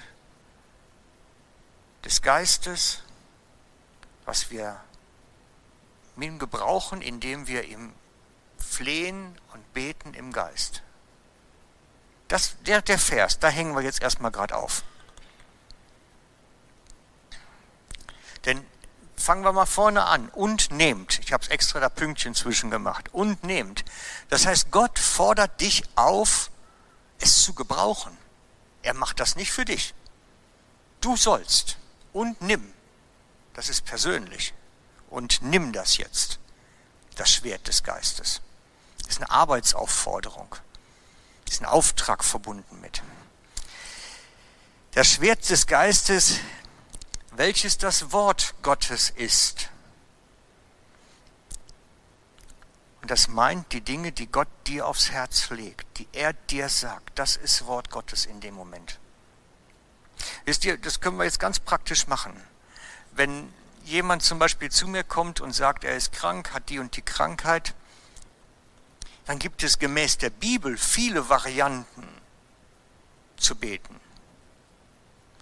des 2.05 2.23
Geistes 2.23 3.03
was 4.31 4.49
wir 4.53 4.81
gebrauchen, 6.39 7.03
indem 7.03 7.49
wir 7.49 7.65
ihm 7.65 7.93
flehen 8.59 9.37
und 9.53 9.75
beten 9.75 10.15
im 10.15 10.33
Geist. 10.33 10.83
Das, 12.29 12.57
der, 12.63 12.81
der 12.81 13.01
Vers, 13.01 13.41
da 13.41 13.49
hängen 13.49 13.75
wir 13.75 13.83
jetzt 13.83 14.01
erstmal 14.01 14.31
gerade 14.31 14.55
auf. 14.55 14.85
Denn 18.45 18.65
fangen 19.17 19.45
wir 19.45 19.53
mal 19.53 19.67
vorne 19.67 20.05
an. 20.05 20.29
Und 20.31 20.71
nehmt. 20.71 21.19
Ich 21.21 21.33
habe 21.33 21.45
es 21.45 21.51
extra 21.51 21.81
da 21.81 21.89
Pünktchen 21.89 22.35
zwischen 22.35 22.71
gemacht. 22.71 23.09
Und 23.13 23.45
nehmt. 23.45 23.85
Das 24.29 24.47
heißt, 24.47 24.71
Gott 24.71 24.99
fordert 24.99 25.61
dich 25.61 25.85
auf, 25.97 26.51
es 27.19 27.43
zu 27.43 27.55
gebrauchen. 27.55 28.17
Er 28.83 28.95
macht 28.95 29.21
das 29.21 29.37
nicht 29.37 29.53
für 29.53 29.65
dich. 29.65 29.95
Du 31.01 31.17
sollst. 31.17 31.77
Und 32.13 32.41
nimm. 32.41 32.73
Das 33.55 33.69
ist 33.69 33.85
persönlich. 33.85 34.55
Und 35.11 35.43
nimm 35.43 35.73
das 35.73 35.97
jetzt, 35.97 36.39
das 37.17 37.31
Schwert 37.31 37.67
des 37.67 37.83
Geistes. 37.83 38.41
Das 38.99 39.09
ist 39.09 39.19
eine 39.19 39.31
Arbeitsaufforderung. 39.31 40.55
Das 41.45 41.55
ist 41.55 41.63
ein 41.63 41.67
Auftrag 41.67 42.25
verbunden 42.25 42.81
mit. 42.81 43.03
Das 44.93 45.09
Schwert 45.09 45.49
des 45.51 45.67
Geistes, 45.67 46.39
welches 47.33 47.79
das 47.79 48.13
Wort 48.13 48.55
Gottes 48.63 49.11
ist. 49.11 49.71
Und 53.03 53.11
das 53.11 53.29
meint 53.29 53.73
die 53.73 53.81
Dinge, 53.81 54.13
die 54.13 54.27
Gott 54.27 54.49
dir 54.67 54.87
aufs 54.87 55.11
Herz 55.11 55.49
legt, 55.51 55.99
die 55.99 56.09
er 56.13 56.33
dir 56.33 56.69
sagt. 56.69 57.19
Das 57.19 57.37
ist 57.37 57.67
Wort 57.67 57.91
Gottes 57.91 58.27
in 58.27 58.41
dem 58.41 58.55
Moment. 58.55 58.99
Wisst 60.45 60.65
ihr, 60.65 60.77
das 60.77 61.01
können 61.01 61.17
wir 61.17 61.25
jetzt 61.25 61.41
ganz 61.41 61.59
praktisch 61.61 62.07
machen 62.07 62.41
wenn 63.13 63.53
jemand 63.85 64.23
zum 64.23 64.39
Beispiel 64.39 64.71
zu 64.71 64.87
mir 64.89 65.05
kommt 65.05 65.41
und 65.41 65.53
sagt, 65.53 65.85
er 65.85 65.97
ist 65.97 66.13
krank, 66.13 66.53
hat 66.53 66.69
die 66.69 66.79
und 66.79 66.97
die 66.97 67.03
Krankheit, 67.03 67.75
dann 69.27 69.39
gibt 69.39 69.63
es 69.63 69.79
gemäß 69.79 70.19
der 70.19 70.31
Bibel 70.31 70.77
viele 70.77 71.29
Varianten 71.29 72.09
zu 73.37 73.55
beten. 73.55 74.01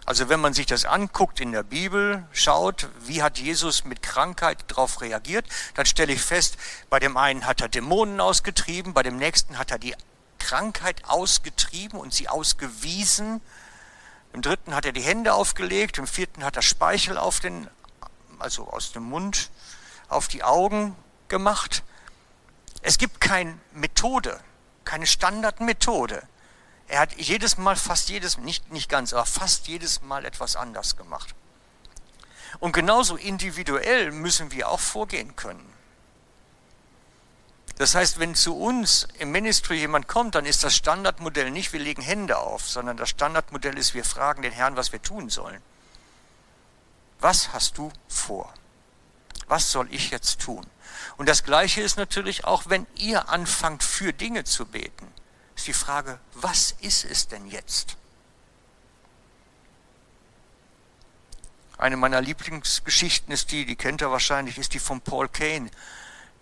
Also 0.09 0.31
wenn 0.31 0.41
man 0.41 0.55
sich 0.55 0.65
das 0.65 0.87
anguckt 0.87 1.39
in 1.39 1.53
der 1.53 1.63
Bibel, 1.63 2.27
schaut, 2.33 2.89
wie 3.01 3.23
hat 3.23 3.37
Jesus 3.37 3.85
mit 3.85 4.03
Krankheit 4.03 4.65
darauf 4.69 5.03
reagiert, 5.03 5.45
dann 5.75 5.85
stelle 5.85 6.15
ich 6.15 6.23
fest, 6.23 6.57
bei 6.89 6.99
dem 6.99 7.19
einen 7.19 7.45
hat 7.45 7.61
er 7.61 7.69
Dämonen 7.69 8.19
ausgetrieben, 8.19 8.95
bei 8.95 9.03
dem 9.03 9.19
nächsten 9.19 9.59
hat 9.59 9.71
er 9.71 9.79
die 9.79 9.95
Krankheit 10.39 11.03
ausgetrieben 11.07 12.01
und 12.01 12.15
sie 12.15 12.27
ausgewiesen 12.27 13.43
im 14.33 14.41
dritten 14.41 14.75
hat 14.75 14.87
er 14.87 14.93
die 14.93 15.03
Hände 15.03 15.35
aufgelegt, 15.35 15.99
im 15.99 16.07
vierten 16.07 16.43
hat 16.43 16.57
er 16.57 16.63
Speichel 16.63 17.19
auf 17.19 17.41
den, 17.41 17.69
also 18.39 18.67
aus 18.67 18.93
dem 18.93 19.03
Mund 19.03 19.51
auf 20.09 20.27
die 20.27 20.43
Augen 20.43 20.97
gemacht. 21.29 21.83
Es 22.81 22.97
gibt 22.97 23.21
keine 23.21 23.59
Methode, 23.73 24.41
keine 24.87 25.07
Standardmethode. 25.07 26.27
Er 26.89 27.01
hat 27.01 27.15
jedes 27.17 27.59
Mal, 27.59 27.77
fast 27.77 28.09
jedes, 28.09 28.39
nicht, 28.39 28.73
nicht 28.73 28.89
ganz, 28.89 29.13
aber 29.13 29.27
fast 29.27 29.69
jedes 29.69 30.03
Mal 30.03 30.25
etwas 30.25 30.57
anders 30.57 30.97
gemacht. 30.97 31.35
Und 32.61 32.73
genauso 32.73 33.17
individuell 33.17 34.11
müssen 34.11 34.51
wir 34.51 34.69
auch 34.69 34.81
vorgehen 34.81 35.37
können. 35.37 35.73
Das 37.77 37.95
heißt, 37.95 38.19
wenn 38.19 38.35
zu 38.35 38.57
uns 38.57 39.07
im 39.19 39.31
Ministry 39.31 39.79
jemand 39.79 40.09
kommt, 40.09 40.35
dann 40.35 40.47
ist 40.47 40.65
das 40.65 40.75
Standardmodell 40.75 41.53
nicht, 41.53 41.73
wir 41.73 41.79
legen 41.79 42.03
Hände 42.03 42.39
auf, 42.39 42.69
sondern 42.69 42.97
das 42.97 43.11
Standardmodell 43.11 43.79
ist, 43.79 43.95
wir 43.95 44.05
fragen 44.05 44.43
den 44.43 44.51
Herrn, 44.51 44.75
was 44.75 44.91
wir 44.91 45.01
tun 45.01 45.31
sollen. 45.31 45.63
Was 47.21 47.53
hast 47.53 47.79
du 47.79 47.93
vor? 48.09 48.53
Was 49.47 49.71
soll 49.71 49.87
ich 49.93 50.11
jetzt 50.11 50.41
tun? 50.41 50.67
Und 51.19 51.29
das 51.29 51.45
Gleiche 51.45 51.81
ist 51.81 51.97
natürlich 51.97 52.45
auch, 52.45 52.65
wenn 52.67 52.87
ihr 52.97 53.29
anfangt, 53.29 53.85
für 53.85 54.13
Dinge 54.13 54.43
zu 54.43 54.67
beten, 54.67 55.07
ist 55.59 55.67
die 55.67 55.73
Frage, 55.73 56.19
was 56.35 56.73
ist 56.81 57.05
es 57.05 57.29
denn 57.29 57.47
jetzt? 57.47 57.97
Eine 61.77 61.97
meiner 61.97 62.21
Lieblingsgeschichten 62.21 63.33
ist 63.33 63.53
die, 63.53 63.67
die 63.67 63.77
kennt 63.77 64.01
ihr 64.01 64.11
wahrscheinlich, 64.11 64.59
ist 64.59 64.75
die 64.75 64.81
von 64.81 65.01
Paul 65.01 65.29
Kane 65.29 65.71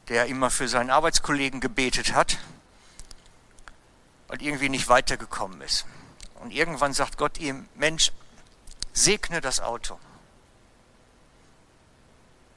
der 0.08 0.26
immer 0.26 0.50
für 0.50 0.68
seinen 0.68 0.90
Arbeitskollegen 0.90 1.60
gebetet 1.60 2.12
hat 2.14 2.38
und 4.28 4.42
irgendwie 4.42 4.68
nicht 4.68 4.88
weitergekommen 4.88 5.60
ist. 5.62 5.86
Und 6.40 6.52
irgendwann 6.52 6.92
sagt 6.92 7.18
Gott 7.18 7.38
ihm, 7.38 7.68
Mensch, 7.74 8.12
segne 8.92 9.40
das 9.40 9.60
Auto. 9.60 9.98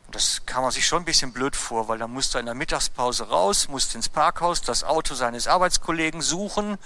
Und 0.10 0.16
das 0.16 0.42
kam 0.48 0.64
man 0.64 0.72
sich 0.72 0.88
schon 0.88 1.04
ein 1.04 1.06
bisschen 1.06 1.34
blöd 1.34 1.56
vor, 1.56 1.88
weil 1.88 2.00
da 2.00 2.08
musste 2.08 2.38
er 2.38 2.40
in 2.40 2.48
der 2.48 2.56
Mittagspause 2.56 3.30
raus, 3.30 3.68
musste 3.68 3.96
ins 3.96 4.10
Parkhaus 4.10 4.64
das 4.64 4.84
Auto 4.84 5.14
seines 5.14 5.46
Arbeitskollegen 5.46 6.24
suchen 6.24 6.80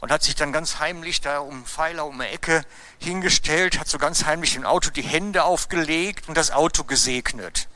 und 0.00 0.12
hat 0.12 0.22
sich 0.22 0.34
dann 0.34 0.52
ganz 0.52 0.78
heimlich 0.78 1.22
da 1.22 1.38
um 1.38 1.64
Pfeiler 1.64 2.04
um 2.04 2.18
die 2.18 2.26
Ecke 2.26 2.62
hingestellt, 2.98 3.80
hat 3.80 3.88
so 3.88 3.96
ganz 3.96 4.26
heimlich 4.26 4.52
dem 4.52 4.66
Auto 4.66 4.90
die 4.90 5.00
Hände 5.00 5.44
aufgelegt 5.44 6.28
und 6.28 6.36
das 6.36 6.50
Auto 6.50 6.84
gesegnet. 6.84 7.68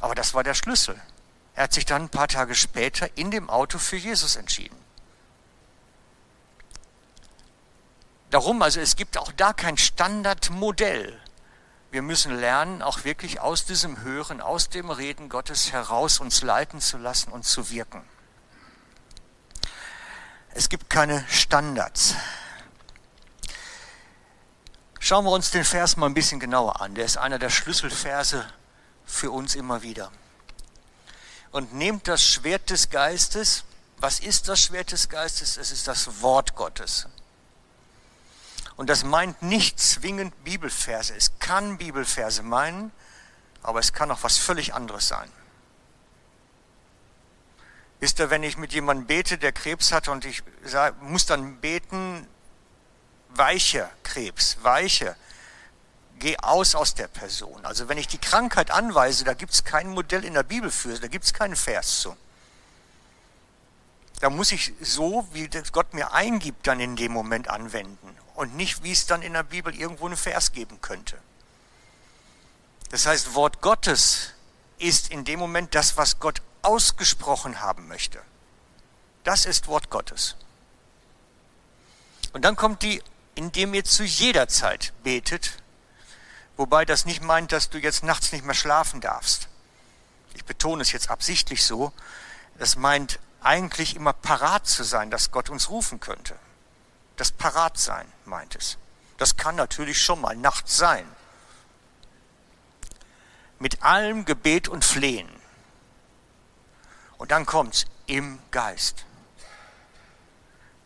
Aber 0.00 0.16
das 0.16 0.34
war 0.34 0.42
der 0.42 0.54
Schlüssel. 0.54 1.00
Er 1.54 1.62
hat 1.62 1.72
sich 1.72 1.84
dann 1.84 2.02
ein 2.02 2.08
paar 2.08 2.26
Tage 2.26 2.56
später 2.56 3.08
in 3.16 3.30
dem 3.30 3.48
Auto 3.48 3.78
für 3.78 3.96
Jesus 3.96 4.34
entschieden. 4.34 4.76
Darum, 8.30 8.60
also 8.60 8.80
es 8.80 8.96
gibt 8.96 9.18
auch 9.18 9.30
da 9.30 9.52
kein 9.52 9.78
Standardmodell. 9.78 11.20
Wir 11.96 12.02
müssen 12.02 12.38
lernen, 12.38 12.82
auch 12.82 13.04
wirklich 13.04 13.40
aus 13.40 13.64
diesem 13.64 14.02
Hören, 14.02 14.42
aus 14.42 14.68
dem 14.68 14.90
Reden 14.90 15.30
Gottes 15.30 15.72
heraus 15.72 16.20
uns 16.20 16.42
leiten 16.42 16.78
zu 16.78 16.98
lassen 16.98 17.32
und 17.32 17.46
zu 17.46 17.70
wirken. 17.70 18.04
Es 20.50 20.68
gibt 20.68 20.90
keine 20.90 21.24
Standards. 21.30 22.14
Schauen 24.98 25.24
wir 25.24 25.30
uns 25.30 25.50
den 25.52 25.64
Vers 25.64 25.96
mal 25.96 26.04
ein 26.04 26.12
bisschen 26.12 26.38
genauer 26.38 26.82
an. 26.82 26.94
Der 26.94 27.06
ist 27.06 27.16
einer 27.16 27.38
der 27.38 27.48
Schlüsselverse 27.48 28.46
für 29.06 29.30
uns 29.30 29.54
immer 29.54 29.80
wieder. 29.80 30.12
Und 31.50 31.72
nehmt 31.72 32.08
das 32.08 32.22
Schwert 32.22 32.68
des 32.68 32.90
Geistes. 32.90 33.64
Was 33.96 34.20
ist 34.20 34.48
das 34.48 34.60
Schwert 34.60 34.92
des 34.92 35.08
Geistes? 35.08 35.56
Es 35.56 35.70
ist 35.70 35.88
das 35.88 36.20
Wort 36.20 36.56
Gottes. 36.56 37.06
Und 38.76 38.90
das 38.90 39.04
meint 39.04 39.42
nicht 39.42 39.80
zwingend 39.80 40.44
Bibelverse. 40.44 41.14
Es 41.16 41.38
kann 41.38 41.78
Bibelverse 41.78 42.42
meinen, 42.42 42.92
aber 43.62 43.80
es 43.80 43.92
kann 43.92 44.10
auch 44.10 44.22
was 44.22 44.36
völlig 44.36 44.74
anderes 44.74 45.08
sein. 45.08 45.30
Wisst 48.00 48.18
ihr, 48.20 48.28
wenn 48.28 48.42
ich 48.42 48.58
mit 48.58 48.74
jemandem 48.74 49.06
bete, 49.06 49.38
der 49.38 49.52
Krebs 49.52 49.92
hat 49.92 50.08
und 50.08 50.26
ich 50.26 50.42
muss 51.00 51.24
dann 51.24 51.56
beten, 51.56 52.26
weiche 53.30 53.88
Krebs, 54.02 54.58
weiche, 54.62 55.16
geh 56.18 56.36
aus 56.38 56.74
aus 56.74 56.94
der 56.94 57.08
Person. 57.08 57.64
Also 57.64 57.88
wenn 57.88 57.96
ich 57.96 58.08
die 58.08 58.18
Krankheit 58.18 58.70
anweise, 58.70 59.24
da 59.24 59.32
gibt 59.32 59.52
es 59.52 59.64
kein 59.64 59.88
Modell 59.88 60.24
in 60.24 60.34
der 60.34 60.42
Bibel 60.42 60.70
für, 60.70 60.98
da 60.98 61.08
gibt 61.08 61.24
es 61.24 61.32
keinen 61.32 61.56
Vers 61.56 62.00
zu. 62.00 62.16
Da 64.20 64.30
muss 64.30 64.52
ich 64.52 64.72
so, 64.80 65.26
wie 65.32 65.48
Gott 65.72 65.92
mir 65.92 66.12
eingibt, 66.12 66.66
dann 66.66 66.80
in 66.80 66.96
dem 66.96 67.12
Moment 67.12 67.48
anwenden 67.48 68.16
und 68.34 68.56
nicht, 68.56 68.82
wie 68.82 68.92
es 68.92 69.06
dann 69.06 69.22
in 69.22 69.34
der 69.34 69.42
Bibel 69.42 69.74
irgendwo 69.74 70.06
einen 70.06 70.16
Vers 70.16 70.52
geben 70.52 70.80
könnte. 70.80 71.18
Das 72.90 73.06
heißt, 73.06 73.34
Wort 73.34 73.60
Gottes 73.60 74.32
ist 74.78 75.10
in 75.10 75.24
dem 75.24 75.38
Moment 75.38 75.74
das, 75.74 75.96
was 75.96 76.18
Gott 76.18 76.40
ausgesprochen 76.62 77.60
haben 77.60 77.88
möchte. 77.88 78.20
Das 79.24 79.44
ist 79.44 79.66
Wort 79.66 79.90
Gottes. 79.90 80.36
Und 82.32 82.44
dann 82.44 82.56
kommt 82.56 82.82
die, 82.82 83.02
indem 83.34 83.74
ihr 83.74 83.84
zu 83.84 84.04
jeder 84.04 84.48
Zeit 84.48 84.92
betet, 85.02 85.62
wobei 86.56 86.84
das 86.84 87.04
nicht 87.04 87.22
meint, 87.22 87.52
dass 87.52 87.70
du 87.70 87.78
jetzt 87.78 88.02
nachts 88.02 88.32
nicht 88.32 88.44
mehr 88.44 88.54
schlafen 88.54 89.00
darfst. 89.00 89.48
Ich 90.34 90.44
betone 90.44 90.82
es 90.82 90.92
jetzt 90.92 91.10
absichtlich 91.10 91.64
so. 91.64 91.92
Das 92.58 92.76
meint 92.76 93.18
eigentlich 93.46 93.94
immer 93.94 94.12
parat 94.12 94.66
zu 94.66 94.82
sein, 94.82 95.10
dass 95.10 95.30
Gott 95.30 95.48
uns 95.48 95.70
rufen 95.70 96.00
könnte. 96.00 96.36
Das 97.16 97.30
Paratsein 97.30 98.06
meint 98.24 98.56
es. 98.56 98.76
Das 99.18 99.36
kann 99.36 99.54
natürlich 99.54 100.02
schon 100.02 100.20
mal 100.20 100.36
nachts 100.36 100.76
sein. 100.76 101.06
Mit 103.58 103.82
allem 103.82 104.24
Gebet 104.24 104.68
und 104.68 104.84
Flehen. 104.84 105.30
Und 107.16 107.30
dann 107.30 107.46
kommt's 107.46 107.86
im 108.06 108.38
Geist. 108.50 109.06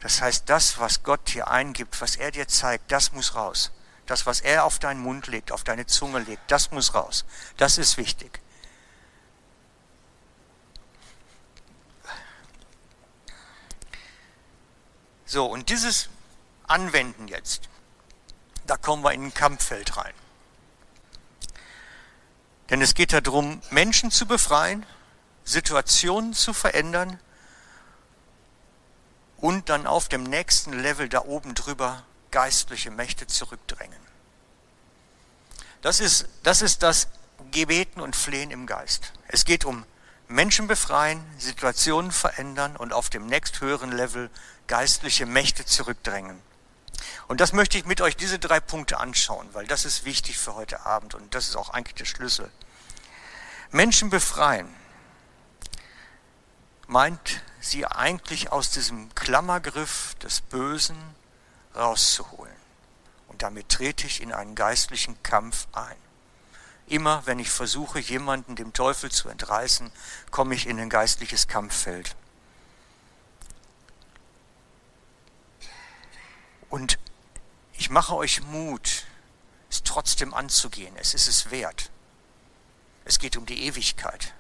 Das 0.01 0.21
heißt, 0.21 0.49
das, 0.49 0.79
was 0.79 1.03
Gott 1.03 1.29
hier 1.31 1.49
eingibt, 1.49 2.01
was 2.01 2.17
er 2.17 2.31
dir 2.31 2.47
zeigt, 2.47 2.93
das 2.93 3.13
muss 3.13 3.35
raus. 3.35 3.73
Das, 4.07 4.27
was 4.27 4.41
er 4.41 4.65
auf 4.65 4.79
deinen 4.79 5.01
Mund 5.01 5.27
legt, 5.27 5.51
auf 5.51 5.65
deine 5.65 5.87
Zunge 5.87 6.21
legt, 6.21 6.51
das 6.51 6.71
muss 6.71 6.95
raus. 6.95 7.25
Das 7.57 7.79
ist 7.79 7.97
wichtig. 7.97 8.41
So, 15.31 15.47
und 15.47 15.69
dieses 15.69 16.09
anwenden 16.67 17.29
jetzt. 17.29 17.69
Da 18.67 18.77
kommen 18.77 19.05
wir 19.05 19.13
in 19.13 19.27
ein 19.27 19.33
Kampffeld 19.33 19.97
rein. 19.97 20.13
Denn 22.69 22.83
es 22.83 22.95
geht 22.95 23.13
darum, 23.13 23.63
Menschen 23.71 24.11
zu 24.11 24.27
befreien, 24.27 24.85
Situationen 25.45 26.35
zu 26.35 26.53
verändern 26.53 27.21
und 29.37 29.69
dann 29.69 29.87
auf 29.87 30.09
dem 30.09 30.25
nächsten 30.25 30.73
Level 30.73 31.09
da 31.09 31.21
oben 31.21 31.55
drüber 31.55 32.03
geistliche 32.33 32.91
Mächte 32.91 33.29
zurückdrängen. 33.29 34.01
Das 35.81 36.01
ist, 36.01 36.27
das 36.43 36.61
ist 36.61 36.83
das 36.83 37.07
Gebeten 37.53 38.01
und 38.01 38.17
Flehen 38.17 38.51
im 38.51 38.67
Geist. 38.67 39.13
Es 39.29 39.45
geht 39.45 39.65
um 39.65 39.87
Menschen 40.31 40.69
befreien, 40.69 41.25
Situationen 41.39 42.13
verändern 42.13 42.77
und 42.77 42.93
auf 42.93 43.11
dem 43.11 43.27
nächsthöheren 43.27 43.91
Level 43.91 44.31
geistliche 44.69 45.27
Mächte 45.27 45.65
zurückdrängen. 45.65 46.41
Und 47.27 47.41
das 47.41 47.53
möchte 47.53 47.77
ich 47.79 47.85
mit 47.85 48.01
euch 48.01 48.17
diese 48.17 48.39
drei 48.39 48.61
Punkte 48.61 49.01
anschauen, 49.01 49.49
weil 49.55 49.67
das 49.67 49.85
ist 49.85 50.05
wichtig 50.05 50.39
für 50.39 50.55
heute 50.55 50.87
Abend 50.87 51.15
und 51.15 51.35
das 51.35 51.49
ist 51.49 51.57
auch 51.57 51.71
eigentlich 51.71 51.97
der 51.97 52.05
Schlüssel. 52.05 52.49
Menschen 53.73 54.09
befreien 54.09 54.73
meint 56.87 57.43
sie 57.61 57.85
eigentlich 57.87 58.53
aus 58.53 58.71
diesem 58.71 59.13
Klammergriff 59.17 60.15
des 60.23 60.43
Bösen 60.43 60.97
rauszuholen. 61.75 62.55
Und 63.27 63.43
damit 63.43 63.69
trete 63.69 64.07
ich 64.07 64.23
in 64.23 64.33
einen 64.33 64.55
geistlichen 64.55 65.21
Kampf 65.25 65.67
ein. 65.73 65.97
Immer 66.91 67.25
wenn 67.25 67.39
ich 67.39 67.51
versuche, 67.51 68.01
jemanden 68.01 68.57
dem 68.57 68.73
Teufel 68.73 69.13
zu 69.13 69.29
entreißen, 69.29 69.93
komme 70.33 70.57
ich 70.57 70.67
in 70.67 70.81
ein 70.81 70.91
geistliches 70.91 71.47
Kampffeld. 71.47 72.17
Und 76.69 76.99
ich 77.75 77.91
mache 77.91 78.17
euch 78.17 78.43
Mut, 78.43 79.05
es 79.71 79.85
trotzdem 79.85 80.35
anzugehen. 80.35 80.97
Es 80.97 81.15
ist 81.15 81.29
es 81.29 81.53
wert. 81.53 81.93
Es 83.05 83.21
geht 83.21 83.37
um 83.37 83.47
die 83.47 83.67
Ewigkeit. 83.67 84.35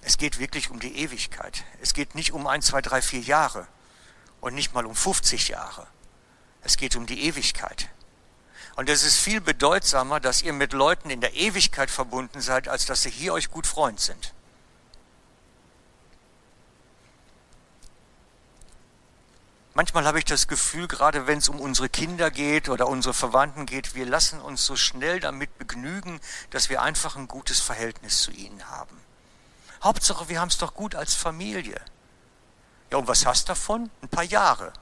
Es 0.00 0.18
geht 0.18 0.40
wirklich 0.40 0.68
um 0.70 0.80
die 0.80 0.98
Ewigkeit. 0.98 1.62
Es 1.80 1.94
geht 1.94 2.16
nicht 2.16 2.32
um 2.32 2.48
ein, 2.48 2.60
zwei, 2.60 2.82
drei, 2.82 3.02
vier 3.02 3.20
Jahre 3.20 3.68
und 4.40 4.56
nicht 4.56 4.74
mal 4.74 4.84
um 4.84 4.96
50 4.96 5.46
Jahre. 5.46 5.86
Es 6.62 6.76
geht 6.76 6.96
um 6.96 7.06
die 7.06 7.22
Ewigkeit. 7.22 7.88
Und 8.76 8.90
es 8.90 9.02
ist 9.02 9.18
viel 9.18 9.40
bedeutsamer, 9.40 10.20
dass 10.20 10.42
ihr 10.42 10.52
mit 10.52 10.74
Leuten 10.74 11.08
in 11.08 11.22
der 11.22 11.34
Ewigkeit 11.34 11.90
verbunden 11.90 12.42
seid, 12.42 12.68
als 12.68 12.84
dass 12.84 13.02
sie 13.02 13.10
hier 13.10 13.32
euch 13.32 13.50
gut 13.50 13.66
Freund 13.66 13.98
sind. 13.98 14.34
Manchmal 19.72 20.06
habe 20.06 20.18
ich 20.18 20.24
das 20.26 20.46
Gefühl, 20.46 20.88
gerade 20.88 21.26
wenn 21.26 21.38
es 21.38 21.48
um 21.48 21.60
unsere 21.60 21.88
Kinder 21.88 22.30
geht 22.30 22.68
oder 22.68 22.86
unsere 22.86 23.12
Verwandten 23.12 23.66
geht, 23.66 23.94
wir 23.94 24.06
lassen 24.06 24.40
uns 24.40 24.64
so 24.64 24.76
schnell 24.76 25.20
damit 25.20 25.58
begnügen, 25.58 26.20
dass 26.50 26.68
wir 26.68 26.80
einfach 26.82 27.16
ein 27.16 27.28
gutes 27.28 27.60
Verhältnis 27.60 28.22
zu 28.22 28.30
ihnen 28.30 28.70
haben. 28.70 28.98
Hauptsache, 29.82 30.28
wir 30.28 30.40
haben 30.40 30.48
es 30.48 30.58
doch 30.58 30.74
gut 30.74 30.94
als 30.94 31.14
Familie. 31.14 31.80
Ja, 32.90 32.98
und 32.98 33.08
was 33.08 33.26
hast 33.26 33.48
du 33.48 33.52
davon? 33.52 33.90
Ein 34.02 34.08
paar 34.08 34.24
Jahre. 34.24 34.72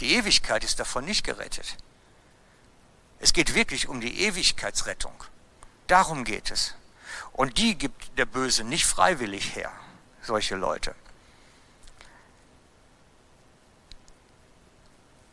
Die 0.00 0.14
Ewigkeit 0.14 0.64
ist 0.64 0.80
davon 0.80 1.04
nicht 1.04 1.24
gerettet. 1.24 1.76
Es 3.20 3.32
geht 3.32 3.54
wirklich 3.54 3.88
um 3.88 4.00
die 4.00 4.22
Ewigkeitsrettung. 4.22 5.14
Darum 5.86 6.24
geht 6.24 6.50
es. 6.50 6.74
Und 7.32 7.58
die 7.58 7.76
gibt 7.76 8.18
der 8.18 8.26
Böse 8.26 8.64
nicht 8.64 8.86
freiwillig 8.86 9.54
her, 9.56 9.72
solche 10.22 10.56
Leute. 10.56 10.94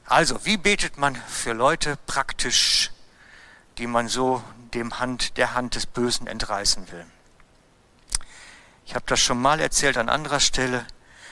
Also, 0.05 0.43
wie 0.45 0.57
betet 0.57 0.97
man 0.97 1.15
für 1.15 1.53
Leute 1.53 1.97
praktisch, 2.05 2.91
die 3.77 3.87
man 3.87 4.09
so 4.09 4.43
dem 4.73 4.99
Hand, 4.99 5.37
der 5.37 5.53
Hand 5.53 5.75
des 5.75 5.85
Bösen 5.85 6.27
entreißen 6.27 6.91
will? 6.91 7.05
Ich 8.85 8.93
habe 8.93 9.05
das 9.07 9.21
schon 9.21 9.41
mal 9.41 9.61
erzählt 9.61 9.97
an 9.97 10.09
anderer 10.09 10.41
Stelle. 10.41 10.85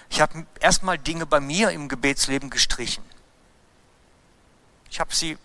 Ich 0.09 0.21
habe 0.21 0.45
erstmal 0.62 0.97
Dinge 0.97 1.25
bei 1.25 1.41
mir 1.41 1.71
im 1.71 1.89
Gebetsleben 1.89 2.49
gestrichen. 2.49 3.03
Ich 4.89 5.01
habe 5.01 5.13
sie 5.13 5.38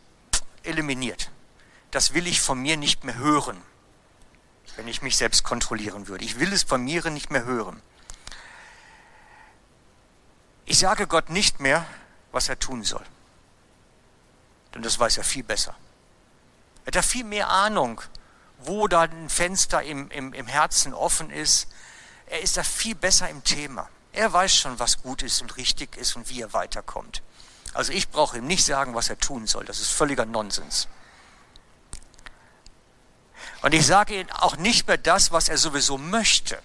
eliminiert. 0.66 1.30
Das 1.90 2.14
will 2.14 2.26
ich 2.26 2.40
von 2.40 2.60
mir 2.60 2.76
nicht 2.76 3.04
mehr 3.04 3.16
hören, 3.16 3.60
wenn 4.76 4.88
ich 4.88 5.02
mich 5.02 5.16
selbst 5.16 5.44
kontrollieren 5.44 6.08
würde. 6.08 6.24
Ich 6.24 6.40
will 6.40 6.52
es 6.52 6.64
von 6.64 6.82
mir 6.82 7.08
nicht 7.10 7.30
mehr 7.30 7.44
hören. 7.44 7.80
Ich 10.66 10.78
sage 10.78 11.06
Gott 11.06 11.30
nicht 11.30 11.60
mehr, 11.60 11.86
was 12.32 12.48
er 12.48 12.58
tun 12.58 12.82
soll. 12.82 13.04
Denn 14.74 14.82
das 14.82 14.98
weiß 14.98 15.18
er 15.18 15.24
viel 15.24 15.44
besser. 15.44 15.76
Er 16.84 16.88
hat 16.88 16.96
da 16.96 17.02
viel 17.02 17.24
mehr 17.24 17.48
Ahnung, 17.48 18.00
wo 18.58 18.88
da 18.88 19.02
ein 19.02 19.30
Fenster 19.30 19.82
im, 19.82 20.10
im, 20.10 20.32
im 20.32 20.46
Herzen 20.46 20.94
offen 20.94 21.30
ist. 21.30 21.68
Er 22.26 22.40
ist 22.40 22.56
da 22.56 22.64
viel 22.64 22.94
besser 22.94 23.28
im 23.28 23.44
Thema. 23.44 23.88
Er 24.12 24.32
weiß 24.32 24.54
schon, 24.54 24.78
was 24.78 25.02
gut 25.02 25.22
ist 25.22 25.42
und 25.42 25.56
richtig 25.56 25.96
ist 25.96 26.16
und 26.16 26.28
wie 26.28 26.40
er 26.40 26.52
weiterkommt. 26.52 27.22
Also 27.74 27.92
ich 27.92 28.08
brauche 28.08 28.38
ihm 28.38 28.46
nicht 28.46 28.64
sagen, 28.64 28.94
was 28.94 29.10
er 29.10 29.18
tun 29.18 29.46
soll. 29.46 29.64
Das 29.64 29.80
ist 29.80 29.90
völliger 29.90 30.24
Nonsens. 30.24 30.88
Und 33.62 33.74
ich 33.74 33.86
sage 33.86 34.20
ihm 34.20 34.30
auch 34.30 34.56
nicht 34.56 34.86
mehr 34.86 34.98
das, 34.98 35.32
was 35.32 35.48
er 35.48 35.58
sowieso 35.58 35.98
möchte. 35.98 36.62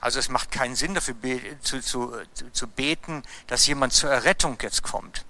Also 0.00 0.18
es 0.18 0.28
macht 0.28 0.52
keinen 0.52 0.76
Sinn 0.76 0.94
dafür 0.94 1.14
zu, 1.62 1.80
zu, 1.80 2.12
zu 2.52 2.68
beten, 2.68 3.22
dass 3.46 3.66
jemand 3.66 3.92
zur 3.92 4.10
Errettung 4.10 4.58
jetzt 4.60 4.82
kommt. 4.82 5.24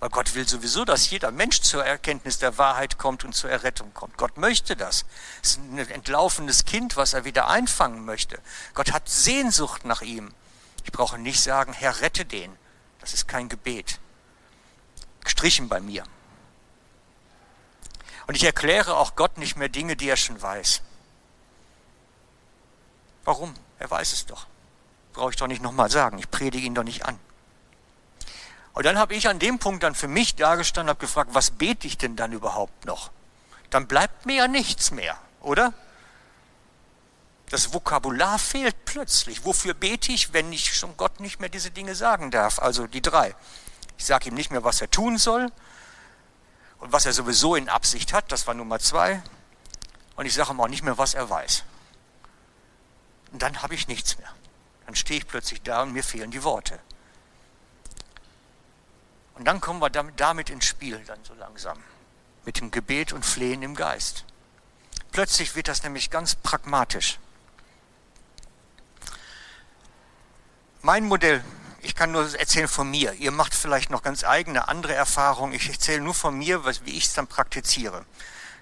Weil 0.00 0.10
Gott 0.10 0.34
will 0.34 0.48
sowieso, 0.48 0.84
dass 0.84 1.10
jeder 1.10 1.30
Mensch 1.30 1.60
zur 1.60 1.84
Erkenntnis 1.84 2.38
der 2.38 2.56
Wahrheit 2.56 2.98
kommt 2.98 3.24
und 3.24 3.34
zur 3.34 3.50
Errettung 3.50 3.92
kommt. 3.94 4.16
Gott 4.16 4.36
möchte 4.36 4.76
das. 4.76 5.04
Es 5.42 5.50
ist 5.50 5.58
ein 5.58 5.78
entlaufenes 5.78 6.64
Kind, 6.64 6.96
was 6.96 7.12
er 7.12 7.24
wieder 7.24 7.48
einfangen 7.48 8.04
möchte. 8.04 8.40
Gott 8.74 8.92
hat 8.92 9.08
Sehnsucht 9.08 9.84
nach 9.84 10.02
ihm. 10.02 10.32
Ich 10.84 10.92
brauche 10.92 11.18
nicht 11.18 11.42
sagen, 11.42 11.72
Herr, 11.72 12.00
rette 12.00 12.24
den. 12.24 12.56
Das 13.00 13.14
ist 13.14 13.28
kein 13.28 13.48
Gebet. 13.48 13.98
Gestrichen 15.22 15.68
bei 15.68 15.80
mir. 15.80 16.04
Und 18.26 18.34
ich 18.34 18.44
erkläre 18.44 18.96
auch 18.96 19.16
Gott 19.16 19.38
nicht 19.38 19.56
mehr 19.56 19.68
Dinge, 19.68 19.96
die 19.96 20.08
er 20.08 20.16
schon 20.16 20.40
weiß. 20.40 20.82
Warum? 23.24 23.54
Er 23.78 23.90
weiß 23.90 24.12
es 24.12 24.26
doch. 24.26 24.46
Brauche 25.12 25.30
ich 25.30 25.36
doch 25.36 25.46
nicht 25.46 25.62
nochmal 25.62 25.90
sagen. 25.90 26.18
Ich 26.18 26.30
predige 26.30 26.66
ihn 26.66 26.74
doch 26.74 26.84
nicht 26.84 27.04
an. 27.04 27.18
Und 28.74 28.86
dann 28.86 28.98
habe 28.98 29.14
ich 29.14 29.28
an 29.28 29.38
dem 29.38 29.58
Punkt 29.58 29.82
dann 29.82 29.94
für 29.94 30.08
mich 30.08 30.36
dagestanden 30.36 30.88
und 30.88 30.96
habe 30.96 31.00
gefragt, 31.00 31.30
was 31.32 31.50
bete 31.50 31.86
ich 31.86 31.98
denn 31.98 32.16
dann 32.16 32.32
überhaupt 32.32 32.84
noch? 32.84 33.10
Dann 33.70 33.86
bleibt 33.88 34.24
mir 34.24 34.36
ja 34.36 34.48
nichts 34.48 34.90
mehr, 34.90 35.18
oder? 35.40 35.74
Das 37.50 37.72
Vokabular 37.72 38.38
fehlt 38.38 38.84
plötzlich. 38.84 39.44
Wofür 39.44 39.74
bete 39.74 40.12
ich, 40.12 40.32
wenn 40.32 40.52
ich 40.52 40.74
schon 40.74 40.96
Gott 40.96 41.20
nicht 41.20 41.40
mehr 41.40 41.48
diese 41.48 41.70
Dinge 41.70 41.94
sagen 41.94 42.30
darf? 42.30 42.58
Also 42.58 42.86
die 42.86 43.00
drei. 43.00 43.34
Ich 43.96 44.04
sage 44.04 44.28
ihm 44.28 44.34
nicht 44.34 44.50
mehr, 44.50 44.64
was 44.64 44.80
er 44.80 44.90
tun 44.90 45.18
soll 45.18 45.50
und 46.78 46.92
was 46.92 47.06
er 47.06 47.12
sowieso 47.12 47.54
in 47.54 47.68
Absicht 47.68 48.12
hat. 48.12 48.30
Das 48.32 48.46
war 48.46 48.54
Nummer 48.54 48.78
zwei. 48.78 49.22
Und 50.16 50.26
ich 50.26 50.34
sage 50.34 50.52
ihm 50.52 50.60
auch 50.60 50.68
nicht 50.68 50.82
mehr, 50.82 50.98
was 50.98 51.14
er 51.14 51.30
weiß. 51.30 51.64
Und 53.32 53.42
dann 53.42 53.62
habe 53.62 53.74
ich 53.74 53.88
nichts 53.88 54.18
mehr. 54.18 54.32
Dann 54.86 54.94
stehe 54.94 55.20
ich 55.20 55.26
plötzlich 55.26 55.62
da 55.62 55.82
und 55.82 55.92
mir 55.92 56.02
fehlen 56.02 56.30
die 56.30 56.42
Worte. 56.42 56.78
Und 59.34 59.44
dann 59.44 59.60
kommen 59.60 59.80
wir 59.80 59.90
damit 59.90 60.50
ins 60.50 60.64
Spiel, 60.64 60.98
dann 61.06 61.22
so 61.24 61.34
langsam. 61.34 61.78
Mit 62.44 62.60
dem 62.60 62.70
Gebet 62.70 63.12
und 63.12 63.24
Flehen 63.24 63.62
im 63.62 63.74
Geist. 63.74 64.24
Plötzlich 65.12 65.54
wird 65.54 65.68
das 65.68 65.82
nämlich 65.82 66.10
ganz 66.10 66.34
pragmatisch. 66.34 67.18
Mein 70.80 71.04
Modell, 71.04 71.44
ich 71.82 71.94
kann 71.96 72.12
nur 72.12 72.38
erzählen 72.38 72.68
von 72.68 72.90
mir. 72.90 73.12
Ihr 73.14 73.32
macht 73.32 73.54
vielleicht 73.54 73.90
noch 73.90 74.02
ganz 74.02 74.22
eigene 74.24 74.68
andere 74.68 74.94
Erfahrungen. 74.94 75.52
Ich 75.52 75.68
erzähle 75.68 76.00
nur 76.00 76.14
von 76.14 76.38
mir, 76.38 76.64
wie 76.84 76.96
ich 76.96 77.06
es 77.06 77.12
dann 77.14 77.26
praktiziere. 77.26 78.06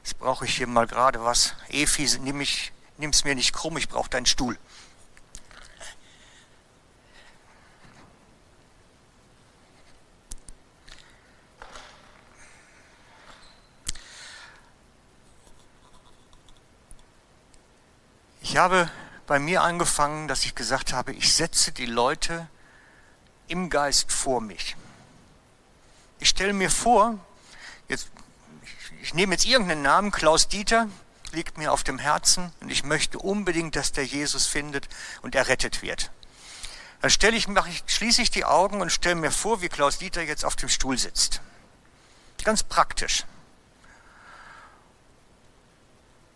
Jetzt 0.02 0.18
brauche 0.18 0.46
ich 0.46 0.57
hier 0.57 0.66
mal 0.66 0.87
gerade 0.87 1.22
was. 1.22 1.55
Efi, 1.68 2.09
nimm 2.20 2.40
es 2.40 3.24
mir 3.24 3.35
nicht 3.35 3.52
krumm, 3.52 3.76
ich 3.76 3.88
brauche 3.88 4.09
deinen 4.09 4.26
Stuhl. 4.26 4.59
Ich 18.40 18.57
habe 18.57 18.90
bei 19.26 19.38
mir 19.38 19.62
angefangen, 19.62 20.28
dass 20.28 20.44
ich 20.44 20.54
gesagt 20.54 20.92
habe, 20.92 21.12
ich 21.12 21.34
setze 21.34 21.72
die 21.72 21.86
Leute 21.86 22.48
im 23.48 23.70
Geist 23.70 24.12
vor 24.12 24.40
mich. 24.40 24.76
Ich 26.18 26.28
stelle 26.28 26.52
mir 26.52 26.70
vor, 26.70 27.18
jetzt, 27.88 28.08
ich 29.02 29.14
nehme 29.14 29.34
jetzt 29.34 29.46
irgendeinen 29.46 29.82
Namen, 29.82 30.10
Klaus 30.10 30.48
Dieter, 30.48 30.88
liegt 31.32 31.58
mir 31.58 31.72
auf 31.72 31.84
dem 31.84 31.98
Herzen 31.98 32.52
und 32.60 32.70
ich 32.70 32.84
möchte 32.84 33.18
unbedingt, 33.18 33.76
dass 33.76 33.92
der 33.92 34.04
Jesus 34.04 34.46
findet 34.46 34.88
und 35.22 35.34
errettet 35.34 35.82
wird. 35.82 36.10
Dann 37.00 37.10
stelle 37.10 37.36
ich, 37.36 37.46
mache 37.46 37.68
ich, 37.68 37.84
schließe 37.86 38.22
ich 38.22 38.30
die 38.30 38.44
Augen 38.44 38.80
und 38.80 38.90
stelle 38.90 39.16
mir 39.16 39.30
vor, 39.30 39.60
wie 39.60 39.68
Klaus 39.68 39.98
Dieter 39.98 40.22
jetzt 40.22 40.44
auf 40.44 40.56
dem 40.56 40.68
Stuhl 40.68 40.96
sitzt. 40.96 41.40
Ganz 42.42 42.62
praktisch. 42.62 43.24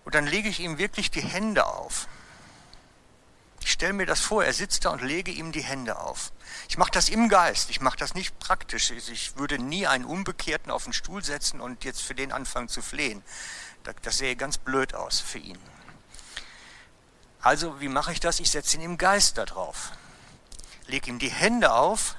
Und 0.04 0.14
dann 0.14 0.26
lege 0.26 0.48
ich 0.48 0.60
ihm 0.60 0.78
wirklich 0.78 1.10
die 1.10 1.22
Hände 1.22 1.66
auf. 1.66 2.08
Ich 3.70 3.74
stelle 3.74 3.92
mir 3.92 4.04
das 4.04 4.18
vor, 4.18 4.44
er 4.44 4.52
sitzt 4.52 4.84
da 4.84 4.90
und 4.90 5.00
lege 5.00 5.30
ihm 5.30 5.52
die 5.52 5.62
Hände 5.62 6.00
auf. 6.00 6.32
Ich 6.68 6.76
mache 6.76 6.90
das 6.90 7.08
im 7.08 7.28
Geist, 7.28 7.70
ich 7.70 7.80
mache 7.80 7.96
das 7.96 8.14
nicht 8.14 8.36
praktisch. 8.40 8.90
Ich 8.90 9.36
würde 9.36 9.60
nie 9.60 9.86
einen 9.86 10.04
Unbekehrten 10.04 10.72
auf 10.72 10.82
den 10.82 10.92
Stuhl 10.92 11.22
setzen 11.22 11.60
und 11.60 11.84
jetzt 11.84 12.02
für 12.02 12.16
den 12.16 12.32
anfangen 12.32 12.68
zu 12.68 12.82
flehen. 12.82 13.22
Das 14.02 14.18
sähe 14.18 14.34
ganz 14.34 14.58
blöd 14.58 14.96
aus 14.96 15.20
für 15.20 15.38
ihn. 15.38 15.56
Also, 17.42 17.80
wie 17.80 17.86
mache 17.86 18.10
ich 18.10 18.18
das? 18.18 18.40
Ich 18.40 18.50
setze 18.50 18.76
ihn 18.76 18.82
im 18.82 18.98
Geist 18.98 19.38
da 19.38 19.44
drauf. 19.44 19.92
Leg 20.88 21.06
ihm 21.06 21.20
die 21.20 21.30
Hände 21.30 21.72
auf. 21.72 22.16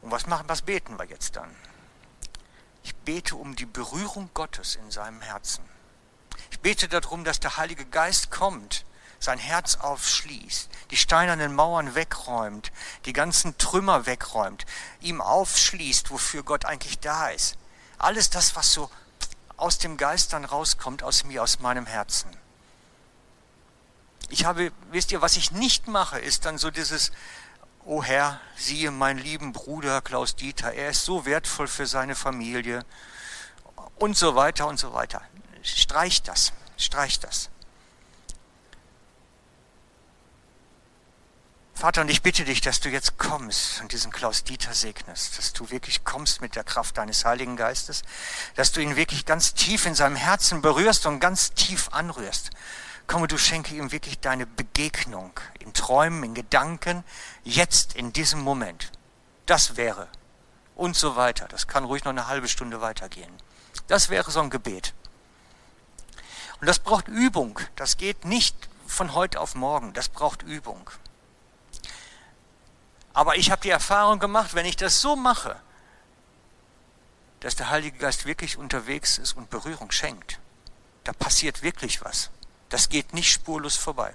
Und 0.00 0.12
was 0.12 0.28
machen, 0.28 0.44
was 0.46 0.62
beten 0.62 0.96
wir 0.96 1.06
jetzt 1.06 1.34
dann? 1.34 1.52
Ich 2.84 2.94
bete 2.94 3.34
um 3.34 3.56
die 3.56 3.66
Berührung 3.66 4.30
Gottes 4.32 4.76
in 4.76 4.92
seinem 4.92 5.22
Herzen. 5.22 5.64
Ich 6.52 6.60
bete 6.60 6.86
darum, 6.86 7.24
dass 7.24 7.40
der 7.40 7.56
Heilige 7.56 7.84
Geist 7.84 8.30
kommt, 8.30 8.83
sein 9.18 9.38
Herz 9.38 9.76
aufschließt, 9.76 10.68
die 10.90 10.96
steinernen 10.96 11.54
Mauern 11.54 11.94
wegräumt, 11.94 12.72
die 13.04 13.12
ganzen 13.12 13.56
Trümmer 13.58 14.06
wegräumt, 14.06 14.66
ihm 15.00 15.20
aufschließt, 15.20 16.10
wofür 16.10 16.42
Gott 16.42 16.64
eigentlich 16.64 16.98
da 16.98 17.28
ist. 17.28 17.56
Alles 17.98 18.30
das, 18.30 18.56
was 18.56 18.72
so 18.72 18.90
aus 19.56 19.78
dem 19.78 19.96
Geist 19.96 20.32
dann 20.32 20.44
rauskommt, 20.44 21.02
aus 21.02 21.24
mir, 21.24 21.42
aus 21.42 21.60
meinem 21.60 21.86
Herzen. 21.86 22.30
Ich 24.28 24.44
habe, 24.44 24.72
wisst 24.90 25.12
ihr, 25.12 25.22
was 25.22 25.36
ich 25.36 25.52
nicht 25.52 25.86
mache, 25.86 26.18
ist 26.18 26.44
dann 26.44 26.58
so 26.58 26.70
dieses, 26.70 27.12
oh 27.84 28.02
Herr, 28.02 28.40
siehe 28.56 28.90
meinen 28.90 29.18
lieben 29.18 29.52
Bruder 29.52 30.00
Klaus 30.00 30.34
Dieter, 30.36 30.72
er 30.72 30.90
ist 30.90 31.04
so 31.04 31.24
wertvoll 31.24 31.68
für 31.68 31.86
seine 31.86 32.14
Familie 32.14 32.84
und 33.96 34.16
so 34.16 34.34
weiter 34.34 34.66
und 34.66 34.78
so 34.78 34.92
weiter. 34.92 35.22
Streich 35.62 36.22
das, 36.22 36.52
streich 36.76 37.20
das. 37.20 37.50
Vater, 41.74 42.02
und 42.02 42.08
ich 42.08 42.22
bitte 42.22 42.44
dich, 42.44 42.60
dass 42.60 42.78
du 42.78 42.88
jetzt 42.88 43.18
kommst 43.18 43.80
und 43.80 43.90
diesen 43.90 44.12
Klaus 44.12 44.44
Dieter 44.44 44.72
segnest, 44.72 45.36
dass 45.36 45.52
du 45.52 45.70
wirklich 45.70 46.04
kommst 46.04 46.40
mit 46.40 46.54
der 46.54 46.62
Kraft 46.62 46.96
deines 46.98 47.24
Heiligen 47.24 47.56
Geistes, 47.56 48.02
dass 48.54 48.70
du 48.70 48.80
ihn 48.80 48.94
wirklich 48.94 49.26
ganz 49.26 49.54
tief 49.54 49.84
in 49.84 49.96
seinem 49.96 50.14
Herzen 50.14 50.62
berührst 50.62 51.04
und 51.04 51.18
ganz 51.18 51.52
tief 51.52 51.88
anrührst. 51.90 52.50
Komm 53.08 53.22
und 53.22 53.32
du 53.32 53.38
schenke 53.38 53.74
ihm 53.74 53.90
wirklich 53.90 54.20
deine 54.20 54.46
Begegnung 54.46 55.38
in 55.58 55.74
Träumen, 55.74 56.22
in 56.22 56.34
Gedanken, 56.34 57.04
jetzt 57.42 57.94
in 57.94 58.12
diesem 58.12 58.40
Moment. 58.40 58.92
Das 59.46 59.76
wäre. 59.76 60.08
Und 60.76 60.96
so 60.96 61.16
weiter. 61.16 61.48
Das 61.48 61.66
kann 61.66 61.84
ruhig 61.84 62.04
noch 62.04 62.12
eine 62.12 62.28
halbe 62.28 62.48
Stunde 62.48 62.80
weitergehen. 62.80 63.32
Das 63.88 64.08
wäre 64.08 64.30
so 64.30 64.40
ein 64.40 64.48
Gebet. 64.48 64.94
Und 66.60 66.68
das 66.68 66.78
braucht 66.78 67.08
Übung. 67.08 67.58
Das 67.76 67.96
geht 67.96 68.24
nicht 68.24 68.56
von 68.86 69.12
heute 69.12 69.40
auf 69.40 69.54
morgen. 69.54 69.92
Das 69.92 70.08
braucht 70.08 70.42
Übung. 70.42 70.88
Aber 73.14 73.36
ich 73.36 73.50
habe 73.52 73.62
die 73.62 73.70
Erfahrung 73.70 74.18
gemacht, 74.18 74.54
wenn 74.54 74.66
ich 74.66 74.76
das 74.76 75.00
so 75.00 75.14
mache, 75.14 75.56
dass 77.40 77.54
der 77.54 77.70
Heilige 77.70 77.96
Geist 77.96 78.26
wirklich 78.26 78.58
unterwegs 78.58 79.18
ist 79.18 79.36
und 79.36 79.50
Berührung 79.50 79.92
schenkt. 79.92 80.40
Da 81.04 81.12
passiert 81.12 81.62
wirklich 81.62 82.04
was. 82.04 82.30
Das 82.70 82.88
geht 82.88 83.14
nicht 83.14 83.30
spurlos 83.30 83.76
vorbei. 83.76 84.14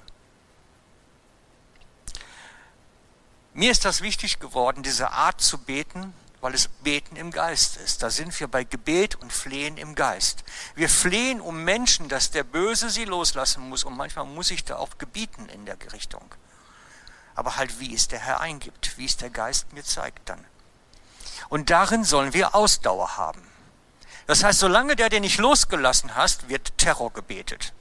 Mir 3.54 3.72
ist 3.72 3.86
das 3.86 4.02
wichtig 4.02 4.40
geworden, 4.40 4.84
diese 4.84 5.12
Art 5.12 5.42
zu 5.42 5.58
beten, 5.58 6.14
weil 6.42 6.54
es 6.54 6.68
Beten 6.68 7.16
im 7.16 7.32
Geist 7.32 7.78
ist. 7.78 8.04
Da 8.04 8.10
sind 8.10 8.38
wir 8.40 8.48
bei 8.48 8.64
Gebet 8.64 9.16
und 9.16 9.32
Flehen 9.32 9.78
im 9.78 9.96
Geist. 9.96 10.44
Wir 10.76 10.90
flehen 10.90 11.40
um 11.40 11.64
Menschen, 11.64 12.10
dass 12.10 12.32
der 12.32 12.44
Böse 12.44 12.90
sie 12.90 13.06
loslassen 13.06 13.70
muss 13.70 13.84
und 13.86 13.96
manchmal 13.96 14.26
muss 14.26 14.52
ich 14.52 14.66
da 14.66 14.78
auch 14.78 14.98
gebieten 14.98 15.48
in 15.50 15.66
der 15.66 15.78
Richtung 15.94 16.24
aber 17.40 17.56
halt 17.56 17.80
wie 17.80 17.96
es 17.96 18.10
der 18.10 18.20
Herr 18.20 18.42
eingibt, 18.42 18.98
wie 18.98 19.06
es 19.06 19.16
der 19.16 19.30
Geist 19.30 19.72
mir 19.72 19.84
zeigt 19.84 20.28
dann. 20.28 20.44
Und 21.48 21.70
darin 21.70 22.04
sollen 22.04 22.34
wir 22.34 22.54
Ausdauer 22.54 23.16
haben. 23.16 23.42
Das 24.28 24.44
heißt, 24.44 24.60
solange 24.60 24.98
der 24.98 25.08
den 25.08 25.22
nicht 25.22 25.40
losgelassen 25.40 26.16
hast, 26.16 26.50
wird 26.50 26.78
Terror 26.78 27.14
gebetet. 27.14 27.72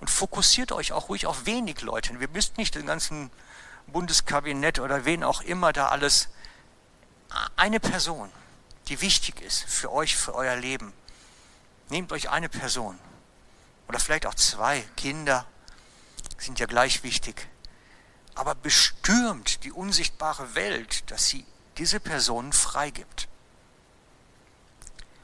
Und 0.00 0.10
fokussiert 0.10 0.72
euch 0.72 0.92
auch 0.92 1.08
ruhig 1.08 1.26
auf 1.26 1.46
wenig 1.46 1.80
Leute. 1.80 2.20
Wir 2.20 2.28
müsst 2.28 2.58
nicht 2.58 2.74
den 2.74 2.84
ganzen 2.84 3.30
Bundeskabinett 3.86 4.78
oder 4.78 5.06
wen 5.06 5.24
auch 5.24 5.40
immer 5.40 5.72
da 5.72 5.88
alles. 5.88 6.28
Eine 7.56 7.80
Person, 7.80 8.30
die 8.88 9.00
wichtig 9.00 9.40
ist 9.40 9.64
für 9.64 9.90
euch, 9.90 10.16
für 10.16 10.34
euer 10.34 10.56
Leben. 10.56 10.92
Nehmt 11.88 12.12
euch 12.12 12.28
eine 12.28 12.50
Person. 12.50 12.98
Oder 13.88 13.98
vielleicht 14.00 14.26
auch 14.26 14.34
zwei 14.34 14.82
Kinder, 14.96 15.46
sind 16.44 16.58
ja 16.60 16.66
gleich 16.66 17.02
wichtig. 17.02 17.48
Aber 18.34 18.54
bestürmt 18.54 19.64
die 19.64 19.72
unsichtbare 19.72 20.54
Welt, 20.54 21.10
dass 21.10 21.28
sie 21.28 21.44
diese 21.78 22.00
Personen 22.00 22.52
freigibt. 22.52 23.28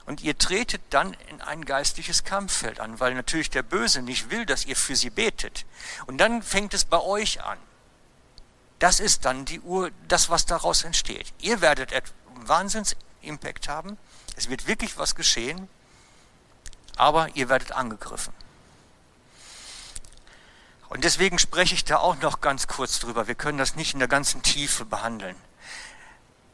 Und 0.07 0.23
ihr 0.23 0.39
tretet 0.39 0.81
dann 0.91 1.15
in 1.29 1.43
ein 1.43 1.67
geistliches 1.67 2.25
Kampffeld 2.25 2.81
an, 2.81 2.99
weil 2.99 3.15
natürlich 3.15 3.51
der 3.51 3.63
Böse 3.63 4.01
nicht 4.01 4.31
will, 4.31 4.47
dass 4.47 4.65
ihr 4.65 4.77
für 4.77 4.97
sie 4.97 5.11
betet. 5.11 5.67
Und 6.07 6.17
dann 6.19 6.43
fängt 6.43 6.73
es 6.73 6.87
bei 6.87 6.99
euch 6.99 7.43
an. 7.43 7.59
Das 8.79 9.01
ist 9.01 9.25
dann 9.25 9.45
die 9.45 9.61
Ur, 9.61 9.91
das, 10.07 10.31
was 10.31 10.47
daraus 10.47 10.85
entsteht. 10.85 11.35
Ihr 11.41 11.61
werdet 11.61 11.93
einen 11.93 12.49
Wahnsinns-Impact 12.49 13.69
haben. 13.69 13.99
Es 14.37 14.49
wird 14.49 14.67
wirklich 14.67 14.97
was 14.97 15.15
geschehen, 15.15 15.69
aber 16.97 17.29
ihr 17.35 17.49
werdet 17.49 17.73
angegriffen. 17.73 18.33
Und 20.89 21.05
deswegen 21.05 21.39
spreche 21.39 21.75
ich 21.75 21.85
da 21.85 21.99
auch 21.99 22.17
noch 22.21 22.41
ganz 22.41 22.67
kurz 22.67 22.99
drüber. 22.99 23.29
Wir 23.29 23.35
können 23.35 23.59
das 23.59 23.77
nicht 23.77 23.93
in 23.93 23.99
der 23.99 24.09
ganzen 24.09 24.43
Tiefe 24.43 24.85
behandeln. 24.85 25.37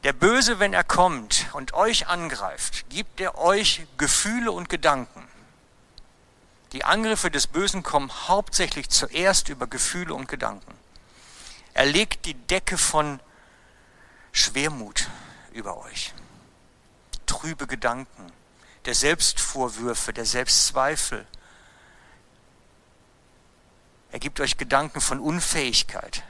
Der 0.03 0.13
Böse, 0.13 0.59
wenn 0.59 0.73
er 0.73 0.83
kommt 0.83 1.47
und 1.53 1.73
euch 1.73 2.07
angreift, 2.07 2.89
gibt 2.89 3.19
er 3.19 3.37
euch 3.37 3.87
Gefühle 3.97 4.51
und 4.51 4.69
Gedanken. 4.69 5.27
Die 6.73 6.83
Angriffe 6.83 7.31
des 7.31 7.47
Bösen 7.47 7.83
kommen 7.83 8.11
hauptsächlich 8.27 8.89
zuerst 8.89 9.49
über 9.49 9.65
Gefühle 9.65 10.13
und 10.13 10.27
Gedanken. 10.27 10.75
Er 11.73 11.85
legt 11.85 12.25
die 12.25 12.33
Decke 12.33 12.77
von 12.77 13.19
Schwermut 14.31 15.07
über 15.53 15.77
euch, 15.77 16.13
trübe 17.25 17.65
Gedanken, 17.65 18.31
der 18.85 18.93
Selbstvorwürfe, 18.93 20.13
der 20.13 20.25
Selbstzweifel. 20.25 21.25
Er 24.15 24.19
gibt 24.19 24.39
euch 24.39 24.55
Gedanken 24.55 25.01
von 25.01 25.19
Unfähigkeit 25.19 26.23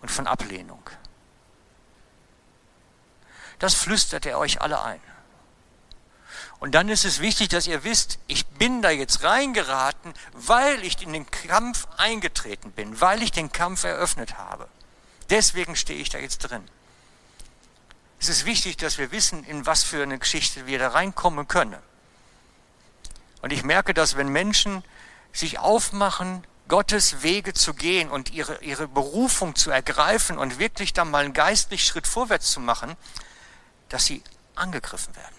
und 0.00 0.10
von 0.10 0.26
Ablehnung. 0.26 0.88
Das 3.58 3.74
flüstert 3.74 4.24
er 4.24 4.38
euch 4.38 4.62
alle 4.62 4.80
ein. 4.80 5.00
Und 6.60 6.74
dann 6.74 6.88
ist 6.88 7.04
es 7.04 7.20
wichtig, 7.20 7.50
dass 7.50 7.66
ihr 7.66 7.84
wisst, 7.84 8.18
ich 8.28 8.46
bin 8.46 8.80
da 8.80 8.88
jetzt 8.88 9.24
reingeraten, 9.24 10.14
weil 10.32 10.82
ich 10.84 11.02
in 11.02 11.12
den 11.12 11.30
Kampf 11.30 11.86
eingetreten 11.98 12.72
bin, 12.72 12.98
weil 12.98 13.22
ich 13.22 13.30
den 13.30 13.52
Kampf 13.52 13.84
eröffnet 13.84 14.38
habe. 14.38 14.66
Deswegen 15.28 15.76
stehe 15.76 16.00
ich 16.00 16.08
da 16.08 16.16
jetzt 16.16 16.38
drin. 16.38 16.64
Es 18.20 18.30
ist 18.30 18.46
wichtig, 18.46 18.78
dass 18.78 18.96
wir 18.96 19.12
wissen, 19.12 19.44
in 19.44 19.66
was 19.66 19.82
für 19.82 20.02
eine 20.02 20.18
Geschichte 20.18 20.64
wir 20.64 20.78
da 20.78 20.88
reinkommen 20.88 21.46
können. 21.46 21.82
Und 23.42 23.52
ich 23.52 23.64
merke, 23.64 23.92
dass 23.92 24.16
wenn 24.16 24.28
Menschen 24.28 24.82
sich 25.34 25.58
aufmachen, 25.58 26.46
Gottes 26.68 27.22
Wege 27.22 27.52
zu 27.52 27.74
gehen 27.74 28.10
und 28.10 28.32
ihre, 28.32 28.62
ihre 28.62 28.88
Berufung 28.88 29.54
zu 29.54 29.70
ergreifen 29.70 30.38
und 30.38 30.58
wirklich 30.58 30.92
dann 30.92 31.10
mal 31.10 31.24
einen 31.24 31.34
geistlichen 31.34 31.84
Schritt 31.84 32.06
vorwärts 32.06 32.50
zu 32.50 32.60
machen, 32.60 32.96
dass 33.90 34.06
sie 34.06 34.22
angegriffen 34.54 35.14
werden. 35.16 35.34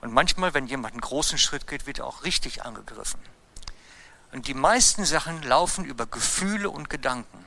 Und 0.00 0.12
manchmal, 0.12 0.52
wenn 0.54 0.66
jemand 0.66 0.94
einen 0.94 1.00
großen 1.00 1.38
Schritt 1.38 1.68
geht, 1.68 1.86
wird 1.86 2.00
er 2.00 2.06
auch 2.06 2.24
richtig 2.24 2.64
angegriffen. 2.64 3.20
Und 4.32 4.48
die 4.48 4.54
meisten 4.54 5.04
Sachen 5.04 5.42
laufen 5.42 5.84
über 5.84 6.06
Gefühle 6.06 6.68
und 6.70 6.90
Gedanken. 6.90 7.44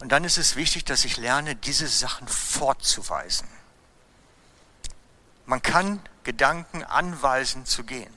Und 0.00 0.10
dann 0.10 0.24
ist 0.24 0.38
es 0.38 0.56
wichtig, 0.56 0.84
dass 0.84 1.04
ich 1.04 1.18
lerne, 1.18 1.56
diese 1.56 1.88
Sachen 1.88 2.26
fortzuweisen. 2.28 3.48
Man 5.46 5.60
kann 5.60 6.00
Gedanken 6.22 6.82
anweisen 6.82 7.66
zu 7.66 7.84
gehen. 7.84 8.12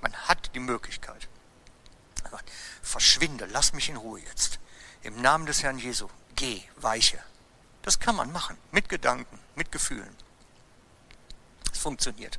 Man 0.00 0.14
hat 0.14 0.54
die 0.54 0.60
Möglichkeit. 0.60 1.28
Verschwinde, 2.86 3.46
lass 3.50 3.72
mich 3.72 3.88
in 3.88 3.96
Ruhe 3.96 4.20
jetzt. 4.20 4.60
Im 5.02 5.20
Namen 5.20 5.44
des 5.46 5.62
Herrn 5.62 5.78
Jesu, 5.78 6.08
geh, 6.36 6.62
weiche. 6.76 7.18
Das 7.82 7.98
kann 7.98 8.16
man 8.16 8.32
machen, 8.32 8.56
mit 8.70 8.88
Gedanken, 8.88 9.38
mit 9.54 9.72
Gefühlen. 9.72 10.14
Es 11.72 11.78
funktioniert. 11.78 12.38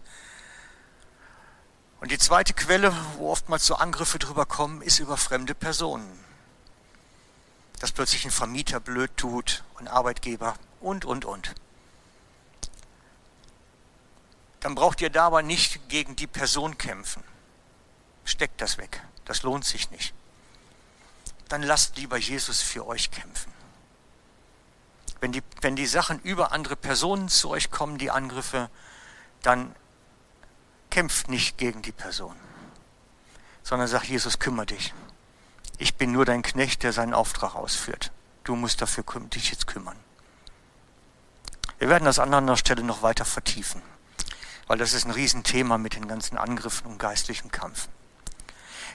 Und 2.00 2.12
die 2.12 2.18
zweite 2.18 2.54
Quelle, 2.54 2.96
wo 3.18 3.30
oftmals 3.30 3.66
so 3.66 3.76
Angriffe 3.76 4.20
drüber 4.20 4.46
kommen, 4.46 4.82
ist 4.82 5.00
über 5.00 5.18
fremde 5.18 5.54
Personen. 5.54 6.24
Dass 7.80 7.92
plötzlich 7.92 8.26
ein 8.26 8.32
Vermieter 8.32 8.80
blöd 8.80 9.12
tut, 9.18 9.64
ein 9.76 9.88
Arbeitgeber 9.88 10.56
und, 10.80 11.06
und, 11.06 11.26
und. 11.26 11.56
Dann 14.62 14.76
braucht 14.76 15.02
ihr 15.02 15.10
dabei 15.10 15.42
nicht 15.42 15.90
gegen 15.90 16.16
die 16.16 16.28
Person 16.28 16.78
kämpfen. 16.78 17.24
Steckt 18.28 18.60
das 18.60 18.78
weg. 18.78 19.02
Das 19.24 19.44
lohnt 19.44 19.64
sich 19.64 19.90
nicht. 19.90 20.14
Dann 21.48 21.64
lasst 21.64 21.96
lieber 21.96 22.18
Jesus 22.18 22.62
für 22.62 22.86
euch 22.86 23.10
kämpfen. 23.10 23.54
Wenn 25.22 25.32
die, 25.32 25.42
wenn 25.62 25.78
die 25.78 25.88
Sachen 25.88 26.20
über 26.20 26.52
andere 26.52 26.76
Personen 26.76 27.30
zu 27.30 27.50
euch 27.50 27.72
kommen, 27.72 27.98
die 27.98 28.12
Angriffe, 28.12 28.70
dann 29.44 29.74
kämpft 30.90 31.30
nicht 31.30 31.58
gegen 31.58 31.82
die 31.82 31.94
Person, 31.94 32.36
sondern 33.64 33.88
sagt, 33.88 34.08
Jesus, 34.08 34.40
kümmere 34.40 34.66
dich. 34.66 34.94
Ich 35.78 35.96
bin 35.96 36.12
nur 36.12 36.26
dein 36.26 36.42
Knecht, 36.42 36.84
der 36.84 36.92
seinen 36.92 37.14
Auftrag 37.14 37.56
ausführt. 37.56 38.12
Du 38.44 38.58
musst 38.58 38.82
dafür 38.82 39.06
dich 39.34 39.52
jetzt 39.52 39.68
kümmern. 39.68 39.98
Wir 41.80 41.88
werden 41.88 42.06
das 42.06 42.20
an 42.20 42.34
anderer 42.34 42.58
Stelle 42.58 42.84
noch 42.84 43.04
weiter 43.04 43.26
vertiefen, 43.26 43.82
weil 44.68 44.78
das 44.78 44.92
ist 44.92 45.06
ein 45.06 45.12
Riesenthema 45.12 45.78
mit 45.78 45.96
den 45.96 46.10
ganzen 46.10 46.38
Angriffen 46.38 46.88
und 46.88 46.98
geistlichen 46.98 47.52
Kampf. 47.52 47.88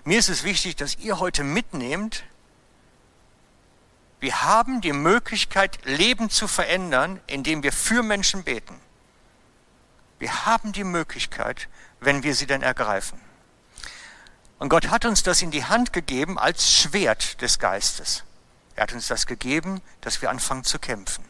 Mir 0.05 0.19
ist 0.19 0.29
es 0.29 0.43
wichtig, 0.43 0.77
dass 0.77 0.99
ihr 0.99 1.21
heute 1.21 1.45
mitnehmt, 1.45 2.25
wir 4.19 4.43
haben 4.43 4.81
die 4.81 4.93
Möglichkeit, 4.93 5.85
Leben 5.85 6.31
zu 6.31 6.47
verändern, 6.47 7.21
indem 7.27 7.63
wir 7.63 7.73
für 7.73 8.03
Menschen 8.03 8.45
beten. 8.45 8.81
Wir 10.21 10.47
haben 10.47 10.73
die 10.73 10.85
Möglichkeit, 10.85 11.69
wenn 11.99 12.23
wir 12.23 12.37
sie 12.37 12.47
denn 12.47 12.63
ergreifen. 12.63 13.21
Und 14.61 14.69
Gott 14.69 14.91
hat 14.91 15.05
uns 15.05 15.25
das 15.25 15.43
in 15.43 15.51
die 15.51 15.65
Hand 15.65 15.93
gegeben 15.93 16.39
als 16.39 16.73
Schwert 16.73 17.41
des 17.41 17.59
Geistes. 17.59 18.23
Er 18.77 18.85
hat 18.85 18.93
uns 18.93 19.09
das 19.09 19.27
gegeben, 19.27 19.81
dass 20.01 20.23
wir 20.23 20.31
anfangen 20.31 20.63
zu 20.63 20.79
kämpfen. 20.79 21.25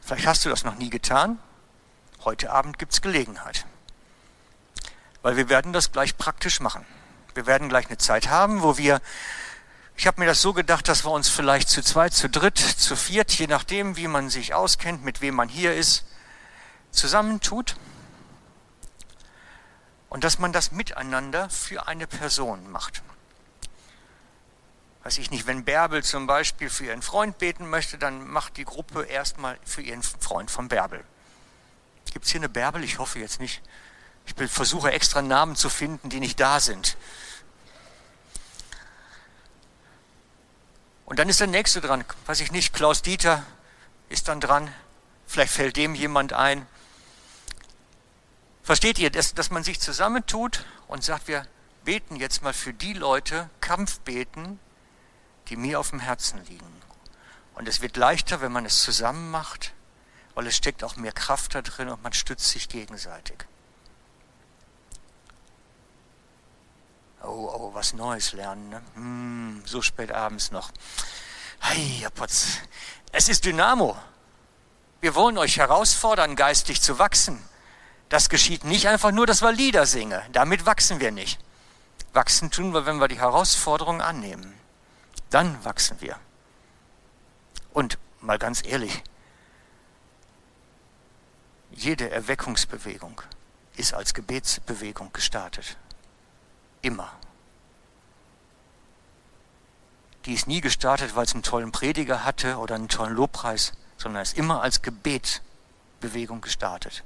Vielleicht 0.00 0.26
hast 0.26 0.46
du 0.46 0.48
das 0.48 0.64
noch 0.64 0.76
nie 0.76 0.88
getan. 0.88 1.38
Heute 2.24 2.50
Abend 2.50 2.78
gibt 2.78 2.94
es 2.94 3.02
Gelegenheit. 3.02 3.66
Weil 5.22 5.36
wir 5.36 5.48
werden 5.48 5.72
das 5.72 5.92
gleich 5.92 6.16
praktisch 6.16 6.60
machen. 6.60 6.84
Wir 7.34 7.46
werden 7.46 7.68
gleich 7.68 7.86
eine 7.86 7.98
Zeit 7.98 8.28
haben, 8.28 8.62
wo 8.62 8.78
wir 8.78 9.00
ich 9.98 10.06
habe 10.06 10.20
mir 10.20 10.26
das 10.26 10.40
so 10.40 10.52
gedacht, 10.52 10.86
dass 10.86 11.04
wir 11.04 11.10
uns 11.10 11.28
vielleicht 11.28 11.68
zu 11.68 11.82
zweit, 11.82 12.14
zu 12.14 12.28
dritt, 12.28 12.56
zu 12.56 12.94
viert, 12.94 13.32
je 13.32 13.48
nachdem, 13.48 13.96
wie 13.96 14.06
man 14.06 14.30
sich 14.30 14.54
auskennt, 14.54 15.02
mit 15.02 15.20
wem 15.20 15.34
man 15.34 15.48
hier 15.48 15.74
ist, 15.74 16.06
zusammentut 16.92 17.74
und 20.08 20.22
dass 20.22 20.38
man 20.38 20.52
das 20.52 20.70
miteinander 20.70 21.50
für 21.50 21.88
eine 21.88 22.06
Person 22.06 22.70
macht. 22.70 23.02
Weiß 25.02 25.18
ich 25.18 25.32
nicht, 25.32 25.48
wenn 25.48 25.64
Bärbel 25.64 26.04
zum 26.04 26.28
Beispiel 26.28 26.70
für 26.70 26.84
ihren 26.86 27.02
Freund 27.02 27.38
beten 27.38 27.68
möchte, 27.68 27.98
dann 27.98 28.28
macht 28.28 28.56
die 28.56 28.64
Gruppe 28.64 29.02
erstmal 29.02 29.58
für 29.64 29.82
ihren 29.82 30.04
Freund 30.04 30.48
von 30.48 30.68
Bärbel. 30.68 31.02
Gibt 32.12 32.24
es 32.24 32.30
hier 32.30 32.40
eine 32.40 32.48
Bärbel? 32.48 32.84
Ich 32.84 32.98
hoffe 32.98 33.18
jetzt 33.18 33.40
nicht. 33.40 33.62
Ich 34.36 34.50
versuche 34.50 34.92
extra 34.92 35.22
Namen 35.22 35.56
zu 35.56 35.68
finden, 35.68 36.10
die 36.10 36.20
nicht 36.20 36.38
da 36.38 36.60
sind. 36.60 36.96
Und 41.06 41.18
dann 41.18 41.28
ist 41.28 41.40
der 41.40 41.46
nächste 41.46 41.80
dran. 41.80 42.04
Weiß 42.26 42.40
ich 42.40 42.52
nicht, 42.52 42.74
Klaus 42.74 43.00
Dieter 43.00 43.44
ist 44.10 44.28
dann 44.28 44.40
dran. 44.40 44.72
Vielleicht 45.26 45.52
fällt 45.52 45.76
dem 45.76 45.94
jemand 45.94 46.34
ein. 46.34 46.66
Versteht 48.62 48.98
ihr, 48.98 49.10
dass, 49.10 49.32
dass 49.32 49.50
man 49.50 49.64
sich 49.64 49.80
zusammentut 49.80 50.66
und 50.86 51.02
sagt, 51.02 51.26
wir 51.26 51.46
beten 51.84 52.16
jetzt 52.16 52.42
mal 52.42 52.52
für 52.52 52.74
die 52.74 52.92
Leute, 52.92 53.48
Kampfbeten, 53.62 54.60
die 55.48 55.56
mir 55.56 55.80
auf 55.80 55.90
dem 55.90 56.00
Herzen 56.00 56.44
liegen. 56.44 56.82
Und 57.54 57.66
es 57.66 57.80
wird 57.80 57.96
leichter, 57.96 58.42
wenn 58.42 58.52
man 58.52 58.66
es 58.66 58.82
zusammen 58.82 59.30
macht, 59.30 59.72
weil 60.34 60.46
es 60.46 60.56
steckt 60.56 60.84
auch 60.84 60.96
mehr 60.96 61.12
Kraft 61.12 61.54
da 61.54 61.62
drin 61.62 61.88
und 61.88 62.02
man 62.02 62.12
stützt 62.12 62.50
sich 62.50 62.68
gegenseitig. 62.68 63.46
Oh, 67.22 67.50
oh, 67.52 67.74
was 67.74 67.92
Neues 67.94 68.32
lernen. 68.32 68.68
Ne? 68.68 68.82
Hm, 68.94 69.62
so 69.64 69.82
spät 69.82 70.12
abends 70.12 70.50
noch. 70.50 70.70
Hey, 71.60 71.98
Herr 72.00 72.10
Potz, 72.10 72.58
es 73.12 73.28
ist 73.28 73.44
Dynamo. 73.44 73.96
Wir 75.00 75.14
wollen 75.14 75.38
euch 75.38 75.58
herausfordern, 75.58 76.36
geistig 76.36 76.80
zu 76.80 76.98
wachsen. 76.98 77.42
Das 78.08 78.28
geschieht 78.28 78.64
nicht 78.64 78.88
einfach 78.88 79.10
nur, 79.10 79.26
dass 79.26 79.42
wir 79.42 79.52
Lieder 79.52 79.86
singen. 79.86 80.20
Damit 80.32 80.66
wachsen 80.66 81.00
wir 81.00 81.10
nicht. 81.10 81.38
Wachsen 82.12 82.50
tun 82.50 82.72
wir, 82.72 82.86
wenn 82.86 82.98
wir 82.98 83.08
die 83.08 83.18
Herausforderung 83.20 84.00
annehmen. 84.00 84.54
Dann 85.30 85.62
wachsen 85.64 86.00
wir. 86.00 86.16
Und 87.72 87.98
mal 88.20 88.38
ganz 88.38 88.64
ehrlich, 88.66 89.02
jede 91.70 92.10
Erweckungsbewegung 92.10 93.22
ist 93.76 93.94
als 93.94 94.14
Gebetsbewegung 94.14 95.12
gestartet. 95.12 95.76
Immer. 96.82 97.12
die 100.28 100.34
ist 100.34 100.46
nie 100.46 100.60
gestartet, 100.60 101.16
weil 101.16 101.24
es 101.24 101.32
einen 101.32 101.42
tollen 101.42 101.72
Prediger 101.72 102.22
hatte 102.22 102.58
oder 102.58 102.74
einen 102.74 102.88
tollen 102.88 103.14
Lobpreis, 103.14 103.72
sondern 103.96 104.22
ist 104.22 104.36
immer 104.36 104.60
als 104.60 104.82
Gebetbewegung 104.82 106.42
gestartet. 106.42 107.02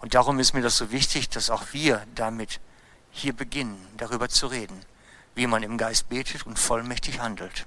Und 0.00 0.12
darum 0.12 0.38
ist 0.38 0.52
mir 0.52 0.60
das 0.60 0.76
so 0.76 0.90
wichtig, 0.92 1.30
dass 1.30 1.48
auch 1.48 1.64
wir 1.72 2.06
damit 2.14 2.60
hier 3.10 3.32
beginnen, 3.32 3.82
darüber 3.96 4.28
zu 4.28 4.46
reden, 4.46 4.78
wie 5.34 5.46
man 5.46 5.62
im 5.62 5.78
Geist 5.78 6.10
betet 6.10 6.44
und 6.44 6.58
vollmächtig 6.58 7.18
handelt. 7.20 7.64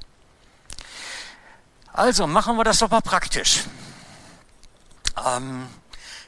Also 1.92 2.28
machen 2.28 2.56
wir 2.56 2.64
das 2.64 2.78
doch 2.78 2.92
mal 2.92 3.02
praktisch. 3.02 3.64
Ähm, 5.26 5.68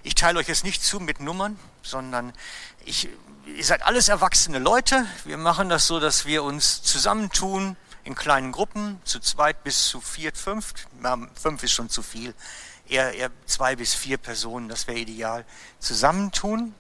ich 0.02 0.16
teile 0.16 0.40
euch 0.40 0.48
jetzt 0.48 0.64
nicht 0.64 0.84
zu 0.84 1.00
mit 1.00 1.20
Nummern, 1.20 1.60
sondern 1.84 2.34
ich, 2.86 3.10
ihr 3.46 3.64
seid 3.64 3.84
alles 3.84 4.10
erwachsene 4.10 4.60
Leute. 4.60 5.06
Wir 5.26 5.38
machen 5.38 5.70
das 5.70 5.88
so, 5.88 6.00
dass 6.00 6.26
wir 6.26 6.44
uns 6.44 6.82
zusammentun 6.82 7.76
in 8.04 8.16
kleinen 8.16 8.52
Gruppen, 8.52 9.00
zu 9.06 9.20
zweit 9.20 9.64
bis 9.64 9.86
zu 9.86 10.02
vier, 10.02 10.34
fünf. 10.34 10.74
Fünf 11.36 11.64
ist 11.64 11.72
schon 11.72 11.90
zu 11.90 12.02
viel. 12.02 12.34
Eher, 12.88 13.14
eher 13.14 13.32
zwei 13.46 13.76
bis 13.76 13.94
vier 13.94 14.18
Personen, 14.18 14.68
das 14.68 14.88
wäre 14.88 14.98
ideal. 14.98 15.46
Zusammentun. 15.80 16.76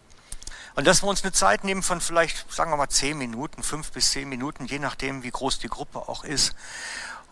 Und 0.75 0.87
dass 0.87 1.03
wir 1.03 1.07
uns 1.07 1.23
eine 1.23 1.31
Zeit 1.31 1.63
nehmen 1.63 1.83
von 1.83 2.01
vielleicht, 2.01 2.51
sagen 2.51 2.71
wir 2.71 2.77
mal, 2.77 2.89
zehn 2.89 3.17
Minuten, 3.17 3.63
fünf 3.63 3.91
bis 3.91 4.11
zehn 4.11 4.27
Minuten, 4.27 4.65
je 4.65 4.79
nachdem, 4.79 5.23
wie 5.23 5.31
groß 5.31 5.59
die 5.59 5.69
Gruppe 5.69 5.99
auch 5.99 6.23
ist. 6.23 6.55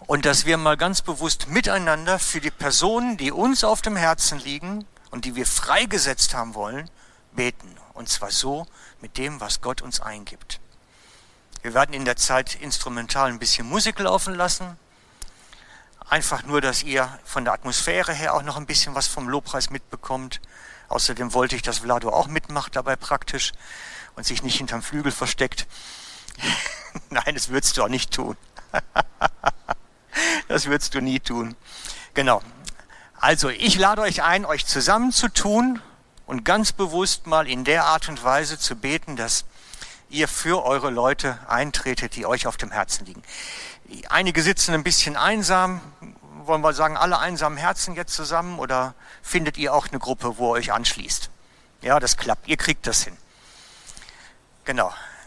Und 0.08 0.26
dass 0.26 0.46
wir 0.46 0.58
mal 0.58 0.78
ganz 0.78 1.02
bewusst 1.02 1.48
miteinander 1.48 2.18
für 2.20 2.40
die 2.40 2.52
Personen, 2.52 3.18
die 3.18 3.32
uns 3.32 3.64
auf 3.64 3.82
dem 3.82 3.96
Herzen 3.96 4.40
liegen 4.40 4.86
und 5.10 5.26
die 5.26 5.36
wir 5.36 5.46
freigesetzt 5.46 6.34
haben 6.34 6.54
wollen, 6.54 6.90
beten. 7.36 7.76
Und 7.94 8.10
zwar 8.10 8.32
so 8.32 8.66
mit 9.02 9.18
dem, 9.18 9.40
was 9.40 9.62
Gott 9.62 9.82
uns 9.82 10.00
eingibt. 10.00 10.60
Wir 11.62 11.74
werden 11.74 11.94
in 11.94 12.06
der 12.06 12.16
Zeit 12.16 12.56
instrumental 12.56 13.30
ein 13.30 13.40
bisschen 13.40 13.68
Musik 13.68 14.00
laufen 14.00 14.34
lassen. 14.34 14.78
Einfach 16.10 16.44
nur, 16.44 16.60
dass 16.60 16.84
ihr 16.84 17.20
von 17.24 17.46
der 17.46 17.54
Atmosphäre 17.54 18.14
her 18.14 18.34
auch 18.34 18.44
noch 18.44 18.58
ein 18.58 18.66
bisschen 18.66 18.96
was 18.96 19.08
vom 19.08 19.30
Lobpreis 19.30 19.70
mitbekommt. 19.70 20.42
Außerdem 20.90 21.34
wollte 21.34 21.56
ich, 21.56 21.62
dass 21.62 21.80
Vlado 21.80 22.10
auch 22.10 22.28
mitmacht 22.28 22.76
dabei 22.76 22.96
praktisch 22.96 23.54
und 24.16 24.26
sich 24.26 24.44
nicht 24.44 24.58
hinterm 24.58 24.82
Flügel 24.82 25.12
versteckt. 25.12 25.68
Nein, 27.10 27.34
das 27.34 27.50
würdest 27.50 27.78
du 27.78 27.84
auch 27.84 27.88
nicht 27.88 28.12
tun. 28.12 28.36
das 30.48 30.66
würdest 30.66 30.94
du 30.96 31.00
nie 31.00 31.20
tun. 31.20 31.56
Genau. 32.14 32.42
Also, 33.20 33.50
ich 33.50 33.78
lade 33.78 34.02
euch 34.02 34.24
ein, 34.24 34.46
euch 34.46 34.66
zusammenzutun 34.66 35.82
und 36.32 36.46
ganz 36.46 36.72
bewusst 36.72 37.28
mal 37.28 37.46
in 37.46 37.66
der 37.66 37.84
Art 37.84 38.08
und 38.08 38.24
Weise 38.24 38.58
zu 38.58 38.78
beten, 38.78 39.18
dass 39.18 39.44
ihr 40.10 40.30
für 40.30 40.64
eure 40.64 40.90
Leute 40.90 41.38
eintretet, 41.50 42.16
die 42.16 42.26
euch 42.26 42.48
auf 42.48 42.56
dem 42.56 42.72
Herzen 42.72 43.06
liegen. 43.06 43.22
Einige 44.08 44.42
sitzen 44.42 44.74
ein 44.74 44.86
bisschen 44.86 45.18
einsam. 45.18 45.82
Wollen 46.46 46.62
wir 46.62 46.72
sagen, 46.72 46.96
alle 46.96 47.20
einsamen 47.20 47.58
Herzen 47.58 47.96
jetzt 47.96 48.14
zusammen 48.14 48.60
oder 48.60 48.96
findet 49.22 49.58
ihr 49.58 49.74
auch 49.74 49.90
eine 49.90 50.00
Gruppe, 50.00 50.38
wo 50.38 50.56
ihr 50.56 50.60
euch 50.60 50.72
anschließt? 50.72 51.30
Ja, 51.82 52.00
das 52.00 52.16
klappt. 52.16 52.48
Ihr 52.48 52.56
kriegt 52.56 52.88
das 52.88 53.04
hin. 53.04 53.18
Genau. 54.64 54.94